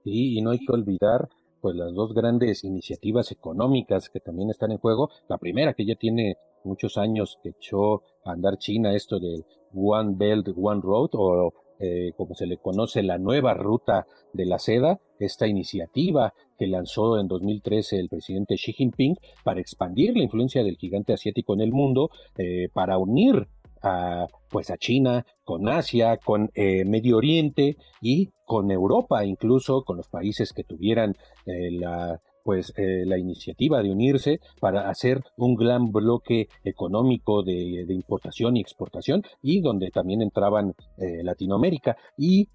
Sí, 0.03 0.37
y 0.37 0.41
no 0.41 0.51
hay 0.51 0.59
que 0.59 0.71
olvidar 0.71 1.29
pues 1.61 1.75
las 1.75 1.93
dos 1.93 2.13
grandes 2.13 2.65
iniciativas 2.65 3.31
económicas 3.31 4.09
que 4.09 4.19
también 4.19 4.49
están 4.49 4.71
en 4.71 4.79
juego. 4.79 5.09
La 5.29 5.37
primera 5.37 5.73
que 5.73 5.85
ya 5.85 5.95
tiene 5.95 6.35
muchos 6.65 6.97
años 6.97 7.39
que 7.41 7.49
echó 7.49 8.03
a 8.25 8.31
andar 8.31 8.57
China 8.57 8.93
esto 8.93 9.19
del 9.19 9.45
One 9.73 10.15
Belt, 10.17 10.49
One 10.55 10.81
Road 10.83 11.11
o 11.13 11.53
eh, 11.79 12.11
como 12.15 12.35
se 12.35 12.45
le 12.45 12.57
conoce 12.57 13.03
la 13.03 13.17
nueva 13.17 13.53
ruta 13.53 14.05
de 14.33 14.45
la 14.45 14.59
seda, 14.59 14.99
esta 15.19 15.47
iniciativa 15.47 16.33
que 16.57 16.67
lanzó 16.67 17.19
en 17.19 17.27
2013 17.27 17.99
el 17.99 18.09
presidente 18.09 18.55
Xi 18.55 18.73
Jinping 18.73 19.15
para 19.43 19.59
expandir 19.59 20.15
la 20.15 20.23
influencia 20.23 20.63
del 20.63 20.77
gigante 20.77 21.13
asiático 21.13 21.53
en 21.53 21.61
el 21.61 21.71
mundo, 21.71 22.09
eh, 22.37 22.69
para 22.73 22.97
unir 22.97 23.47
a, 23.81 24.27
pues 24.49 24.69
a 24.69 24.77
China, 24.77 25.25
con 25.43 25.67
Asia, 25.67 26.17
con 26.17 26.51
eh, 26.53 26.85
Medio 26.85 27.17
Oriente 27.17 27.77
y 28.01 28.29
con 28.45 28.71
Europa, 28.71 29.25
incluso 29.25 29.83
con 29.83 29.97
los 29.97 30.07
países 30.07 30.53
que 30.53 30.63
tuvieran 30.63 31.15
la 31.45 32.21
pues 32.43 32.73
eh, 32.77 33.03
la 33.05 33.17
iniciativa 33.17 33.81
de 33.81 33.91
unirse 33.91 34.39
para 34.59 34.89
hacer 34.89 35.23
un 35.37 35.55
gran 35.55 35.91
bloque 35.91 36.47
económico 36.63 37.43
de, 37.43 37.85
importación 37.89 38.57
y 38.57 38.61
exportación 38.61 39.23
y 39.41 39.61
donde 39.61 39.91
también 39.91 40.21
entraban 40.21 40.73
Latinoamérica. 40.97 41.95
Y 42.17 42.47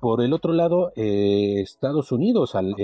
por 0.00 0.22
el 0.22 0.32
otro 0.32 0.52
lado 0.52 0.92
Estados 0.96 2.12
Unidos 2.12 2.54
al, 2.54 2.74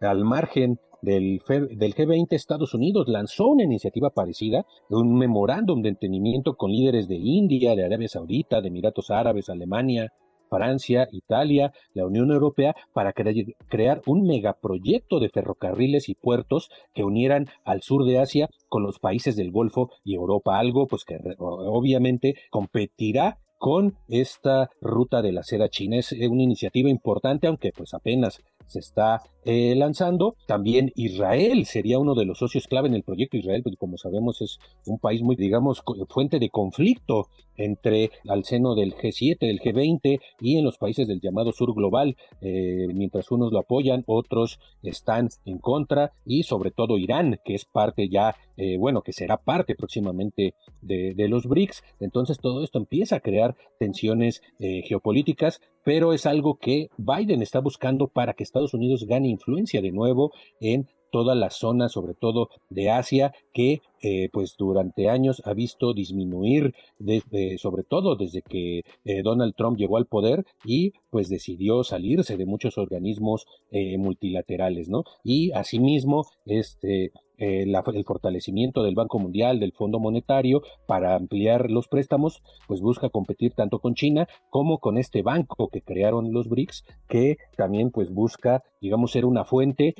al 0.00 0.24
margen 0.24 0.78
del, 1.02 1.40
del 1.48 1.94
G20, 1.94 2.26
Estados 2.30 2.74
Unidos 2.74 3.08
lanzó 3.08 3.46
una 3.46 3.64
iniciativa 3.64 4.10
parecida, 4.10 4.66
un 4.88 5.16
memorándum 5.16 5.82
de 5.82 5.90
entendimiento 5.90 6.56
con 6.56 6.72
líderes 6.72 7.08
de 7.08 7.16
India, 7.16 7.76
de 7.76 7.84
Arabia 7.84 8.08
Saudita, 8.08 8.60
de 8.60 8.68
Emiratos 8.68 9.10
Árabes, 9.10 9.48
Alemania, 9.48 10.12
Francia, 10.48 11.08
Italia, 11.12 11.72
la 11.94 12.06
Unión 12.06 12.30
Europea, 12.30 12.74
para 12.92 13.12
crear 13.12 14.02
un 14.06 14.26
megaproyecto 14.26 15.20
de 15.20 15.28
ferrocarriles 15.28 16.08
y 16.08 16.14
puertos 16.14 16.70
que 16.94 17.04
unieran 17.04 17.48
al 17.64 17.82
sur 17.82 18.04
de 18.04 18.18
Asia 18.18 18.48
con 18.68 18.82
los 18.82 18.98
países 18.98 19.36
del 19.36 19.50
Golfo 19.50 19.90
y 20.04 20.14
Europa, 20.14 20.58
algo 20.58 20.86
pues 20.86 21.04
que 21.04 21.18
obviamente 21.38 22.34
competirá 22.50 23.38
con 23.58 23.96
esta 24.08 24.70
ruta 24.80 25.22
de 25.22 25.32
la 25.32 25.42
seda 25.42 25.68
china. 25.68 25.96
Es 25.96 26.12
una 26.12 26.42
iniciativa 26.42 26.90
importante, 26.90 27.46
aunque 27.46 27.72
pues 27.72 27.94
apenas 27.94 28.42
se 28.66 28.80
está 28.80 29.22
eh, 29.48 29.76
lanzando. 29.76 30.34
También 30.48 30.90
Israel 30.96 31.66
sería 31.66 32.00
uno 32.00 32.16
de 32.16 32.24
los 32.24 32.38
socios 32.38 32.66
clave 32.66 32.88
en 32.88 32.94
el 32.94 33.04
proyecto. 33.04 33.36
Israel, 33.36 33.62
pues 33.62 33.76
como 33.76 33.96
sabemos, 33.96 34.42
es 34.42 34.58
un 34.86 34.98
país 34.98 35.22
muy, 35.22 35.36
digamos, 35.36 35.84
fuente 36.08 36.40
de 36.40 36.50
conflicto 36.50 37.28
entre 37.56 38.10
al 38.28 38.44
seno 38.44 38.74
del 38.74 38.94
G7, 38.96 39.38
del 39.38 39.60
G20 39.60 40.20
y 40.40 40.58
en 40.58 40.64
los 40.64 40.78
países 40.78 41.06
del 41.06 41.20
llamado 41.20 41.52
sur 41.52 41.72
global. 41.74 42.16
Eh, 42.40 42.88
mientras 42.92 43.30
unos 43.30 43.52
lo 43.52 43.60
apoyan, 43.60 44.02
otros 44.08 44.58
están 44.82 45.28
en 45.44 45.58
contra 45.58 46.10
y 46.24 46.42
sobre 46.42 46.72
todo 46.72 46.98
Irán, 46.98 47.38
que 47.44 47.54
es 47.54 47.66
parte 47.66 48.08
ya, 48.08 48.34
eh, 48.56 48.76
bueno, 48.78 49.02
que 49.02 49.12
será 49.12 49.36
parte 49.36 49.76
próximamente 49.76 50.54
de, 50.82 51.14
de, 51.14 51.28
los 51.28 51.46
BRICS. 51.46 51.84
Entonces 52.00 52.38
todo 52.38 52.64
esto 52.64 52.78
empieza 52.78 53.16
a 53.16 53.20
crear 53.20 53.54
tensiones 53.78 54.42
geopolíticas 54.58 55.60
pero 55.86 56.12
es 56.12 56.26
algo 56.26 56.58
que 56.58 56.90
Biden 56.98 57.42
está 57.42 57.60
buscando 57.60 58.08
para 58.08 58.34
que 58.34 58.42
Estados 58.42 58.74
Unidos 58.74 59.06
gane 59.06 59.28
influencia 59.36 59.80
de 59.80 59.92
nuevo 59.92 60.32
en 60.60 60.88
toda 61.10 61.34
la 61.34 61.50
zona, 61.50 61.88
sobre 61.88 62.14
todo 62.14 62.50
de 62.68 62.90
Asia, 62.90 63.32
que 63.52 63.80
eh, 64.02 64.28
pues 64.32 64.56
durante 64.58 65.08
años 65.08 65.40
ha 65.46 65.54
visto 65.54 65.94
disminuir, 65.94 66.74
desde, 66.98 67.56
sobre 67.58 67.82
todo 67.82 68.16
desde 68.16 68.42
que 68.42 68.82
eh, 69.04 69.22
Donald 69.22 69.54
Trump 69.56 69.78
llegó 69.78 69.96
al 69.96 70.06
poder 70.06 70.44
y 70.64 70.92
pues 71.10 71.28
decidió 71.28 71.82
salirse 71.82 72.36
de 72.36 72.44
muchos 72.44 72.76
organismos 72.76 73.46
eh, 73.70 73.96
multilaterales, 73.96 74.88
¿no? 74.88 75.04
Y 75.24 75.50
asimismo, 75.52 76.26
este, 76.44 77.12
el 77.38 77.76
fortalecimiento 78.06 78.82
del 78.82 78.94
Banco 78.94 79.18
Mundial, 79.18 79.60
del 79.60 79.72
Fondo 79.72 79.98
Monetario, 79.98 80.62
para 80.86 81.14
ampliar 81.14 81.70
los 81.70 81.86
préstamos, 81.86 82.42
pues 82.66 82.80
busca 82.80 83.10
competir 83.10 83.52
tanto 83.52 83.78
con 83.78 83.94
China 83.94 84.26
como 84.48 84.78
con 84.78 84.96
este 84.96 85.20
banco 85.20 85.68
que 85.68 85.82
crearon 85.82 86.32
los 86.32 86.48
BRICS, 86.48 86.84
que 87.08 87.36
también 87.54 87.90
pues 87.90 88.10
busca, 88.10 88.62
digamos, 88.80 89.12
ser 89.12 89.26
una 89.26 89.44
fuente 89.44 89.94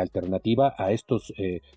alternativa 0.00 0.74
a 0.76 0.90
estos, 0.90 1.32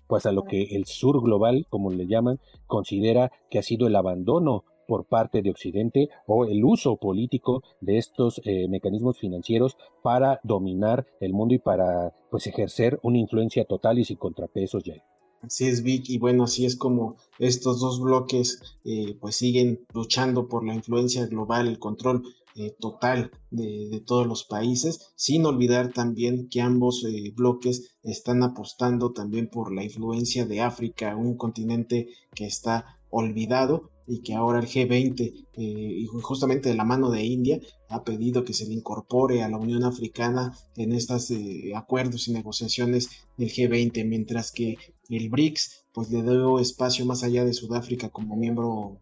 pues 0.08 0.26
a 0.26 0.32
lo 0.32 0.42
que 0.42 0.74
el 0.74 0.86
sur 0.86 1.22
global 1.22 1.55
como 1.64 1.90
le 1.90 2.06
llaman, 2.06 2.38
considera 2.66 3.32
que 3.50 3.58
ha 3.58 3.62
sido 3.62 3.86
el 3.86 3.96
abandono 3.96 4.64
por 4.86 5.04
parte 5.04 5.42
de 5.42 5.50
Occidente 5.50 6.08
o 6.26 6.44
el 6.44 6.64
uso 6.64 6.96
político 6.96 7.62
de 7.80 7.98
estos 7.98 8.40
eh, 8.44 8.68
mecanismos 8.68 9.18
financieros 9.18 9.76
para 10.02 10.40
dominar 10.44 11.06
el 11.20 11.32
mundo 11.32 11.54
y 11.54 11.58
para 11.58 12.14
pues 12.30 12.46
ejercer 12.46 12.98
una 13.02 13.18
influencia 13.18 13.64
total 13.64 13.98
y 13.98 14.04
sin 14.04 14.16
contrapesos 14.16 14.84
ya. 14.84 14.94
Así 15.42 15.66
es, 15.66 15.82
Vic, 15.82 16.08
y 16.08 16.18
bueno, 16.18 16.44
así 16.44 16.64
es 16.64 16.76
como 16.76 17.16
estos 17.38 17.80
dos 17.80 18.00
bloques 18.00 18.78
eh, 18.84 19.16
pues 19.20 19.36
siguen 19.36 19.84
luchando 19.92 20.48
por 20.48 20.66
la 20.66 20.74
influencia 20.74 21.26
global, 21.26 21.68
el 21.68 21.78
control 21.78 22.22
eh, 22.58 22.74
total 22.80 23.30
de, 23.50 24.02
todos 24.06 24.26
los 24.26 24.44
países, 24.44 25.12
sin 25.14 25.44
olvidar 25.44 25.92
también 25.92 26.48
que 26.48 26.62
ambos 26.62 27.04
eh, 27.04 27.30
bloques 27.36 27.96
están 28.02 28.42
apostando 28.42 29.12
también 29.12 29.48
por 29.48 29.74
la 29.74 29.84
influencia 29.84 30.46
de 30.46 30.62
África, 30.62 31.16
un 31.16 31.36
continente 31.36 32.08
que 32.34 32.46
está 32.46 32.98
olvidado 33.10 33.90
y 34.06 34.22
que 34.22 34.34
ahora 34.34 34.60
el 34.60 34.68
G20, 34.68 35.20
eh, 35.20 35.62
y 35.62 36.06
justamente 36.06 36.70
de 36.70 36.76
la 36.76 36.84
mano 36.84 37.10
de 37.10 37.24
India, 37.24 37.60
ha 37.90 38.04
pedido 38.04 38.42
que 38.42 38.54
se 38.54 38.66
le 38.66 38.72
incorpore 38.72 39.42
a 39.42 39.50
la 39.50 39.58
Unión 39.58 39.84
Africana 39.84 40.56
en 40.76 40.92
estos 40.92 41.30
acuerdos 41.74 42.26
y 42.28 42.32
negociaciones 42.32 43.10
del 43.36 43.50
G20, 43.50 44.06
mientras 44.06 44.50
que 44.50 44.78
el 45.10 45.28
BRICS 45.28 45.84
pues 45.92 46.10
le 46.10 46.22
dio 46.22 46.58
espacio 46.58 47.04
más 47.04 47.22
allá 47.22 47.44
de 47.44 47.52
Sudáfrica 47.52 48.08
como 48.08 48.34
miembro 48.34 48.98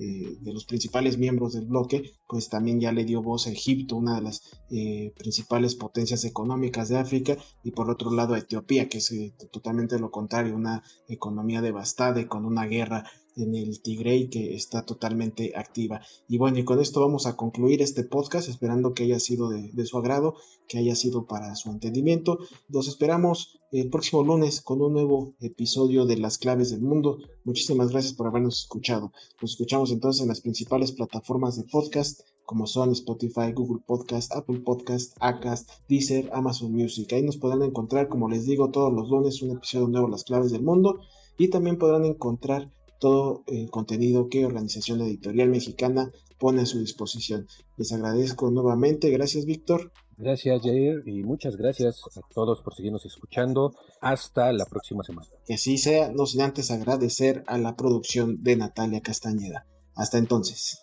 de 0.00 0.52
los 0.54 0.64
principales 0.64 1.18
miembros 1.18 1.52
del 1.52 1.66
bloque, 1.66 2.14
pues 2.26 2.48
también 2.48 2.80
ya 2.80 2.90
le 2.90 3.04
dio 3.04 3.22
voz 3.22 3.46
a 3.46 3.50
Egipto, 3.50 3.96
una 3.96 4.16
de 4.16 4.22
las 4.22 4.42
eh, 4.70 5.12
principales 5.18 5.74
potencias 5.74 6.24
económicas 6.24 6.88
de 6.88 6.96
África, 6.96 7.36
y 7.62 7.72
por 7.72 7.90
otro 7.90 8.10
lado 8.10 8.32
a 8.32 8.38
Etiopía, 8.38 8.88
que 8.88 8.98
es 8.98 9.12
eh, 9.12 9.34
totalmente 9.52 9.98
lo 9.98 10.10
contrario, 10.10 10.54
una 10.54 10.82
economía 11.08 11.60
devastada 11.60 12.18
y 12.20 12.24
con 12.26 12.46
una 12.46 12.64
guerra 12.64 13.04
en 13.40 13.54
el 13.54 13.82
Tigray 13.82 14.28
que 14.28 14.54
está 14.54 14.84
totalmente 14.84 15.52
activa. 15.56 16.00
Y 16.28 16.38
bueno, 16.38 16.58
y 16.58 16.64
con 16.64 16.80
esto 16.80 17.00
vamos 17.00 17.26
a 17.26 17.36
concluir 17.36 17.82
este 17.82 18.04
podcast, 18.04 18.48
esperando 18.48 18.94
que 18.94 19.04
haya 19.04 19.20
sido 19.20 19.48
de, 19.48 19.86
su 19.86 19.98
agrado, 19.98 20.34
que 20.68 20.78
haya 20.78 20.94
sido 20.94 21.26
para 21.26 21.54
su 21.56 21.70
entendimiento. 21.70 22.38
Los 22.68 22.88
esperamos 22.88 23.60
el 23.72 23.90
próximo 23.90 24.22
lunes 24.22 24.60
con 24.60 24.82
un 24.82 24.92
nuevo 24.92 25.34
episodio 25.40 26.06
de 26.06 26.16
Las 26.16 26.38
Claves 26.38 26.70
del 26.70 26.82
Mundo. 26.82 27.18
Muchísimas 27.44 27.90
gracias 27.90 28.14
por 28.14 28.26
habernos 28.26 28.60
escuchado. 28.60 29.12
Nos 29.40 29.52
escuchamos 29.52 29.90
entonces 29.90 30.22
en 30.22 30.28
las 30.28 30.40
principales 30.40 30.92
plataformas 30.92 31.56
de 31.56 31.64
podcast 31.64 32.20
como 32.50 32.66
son 32.66 32.90
Spotify, 32.90 33.52
Google 33.54 33.80
Podcast, 33.86 34.34
Apple 34.34 34.58
Podcast, 34.58 35.16
Acast, 35.20 35.70
Deezer, 35.88 36.28
Amazon 36.32 36.72
Music. 36.72 37.12
Ahí 37.12 37.22
nos 37.22 37.36
podrán 37.36 37.62
encontrar, 37.62 38.08
como 38.08 38.28
les 38.28 38.44
digo, 38.44 38.72
todos 38.72 38.92
los 38.92 39.08
lunes 39.08 39.40
un 39.40 39.52
episodio 39.52 39.86
nuevo 39.86 40.08
Las 40.08 40.24
Claves 40.24 40.50
del 40.50 40.64
Mundo 40.64 40.98
y 41.38 41.48
también 41.48 41.78
podrán 41.78 42.04
encontrar 42.04 42.72
todo 43.00 43.42
el 43.48 43.70
contenido 43.70 44.28
que 44.28 44.46
Organización 44.46 45.00
Editorial 45.00 45.48
Mexicana 45.48 46.12
pone 46.38 46.62
a 46.62 46.66
su 46.66 46.78
disposición. 46.78 47.48
Les 47.76 47.92
agradezco 47.92 48.50
nuevamente. 48.50 49.10
Gracias, 49.10 49.44
Víctor. 49.44 49.90
Gracias, 50.16 50.62
Jair, 50.62 51.02
y 51.06 51.22
muchas 51.22 51.56
gracias 51.56 52.02
a 52.14 52.20
todos 52.34 52.60
por 52.60 52.74
seguirnos 52.74 53.06
escuchando. 53.06 53.74
Hasta 54.02 54.52
la 54.52 54.66
próxima 54.66 55.02
semana. 55.02 55.26
Que 55.46 55.54
así 55.54 55.78
sea, 55.78 56.12
no 56.12 56.26
sin 56.26 56.42
antes 56.42 56.70
agradecer 56.70 57.42
a 57.46 57.56
la 57.56 57.74
producción 57.74 58.42
de 58.42 58.56
Natalia 58.56 59.00
Castañeda. 59.00 59.66
Hasta 59.94 60.18
entonces. 60.18 60.82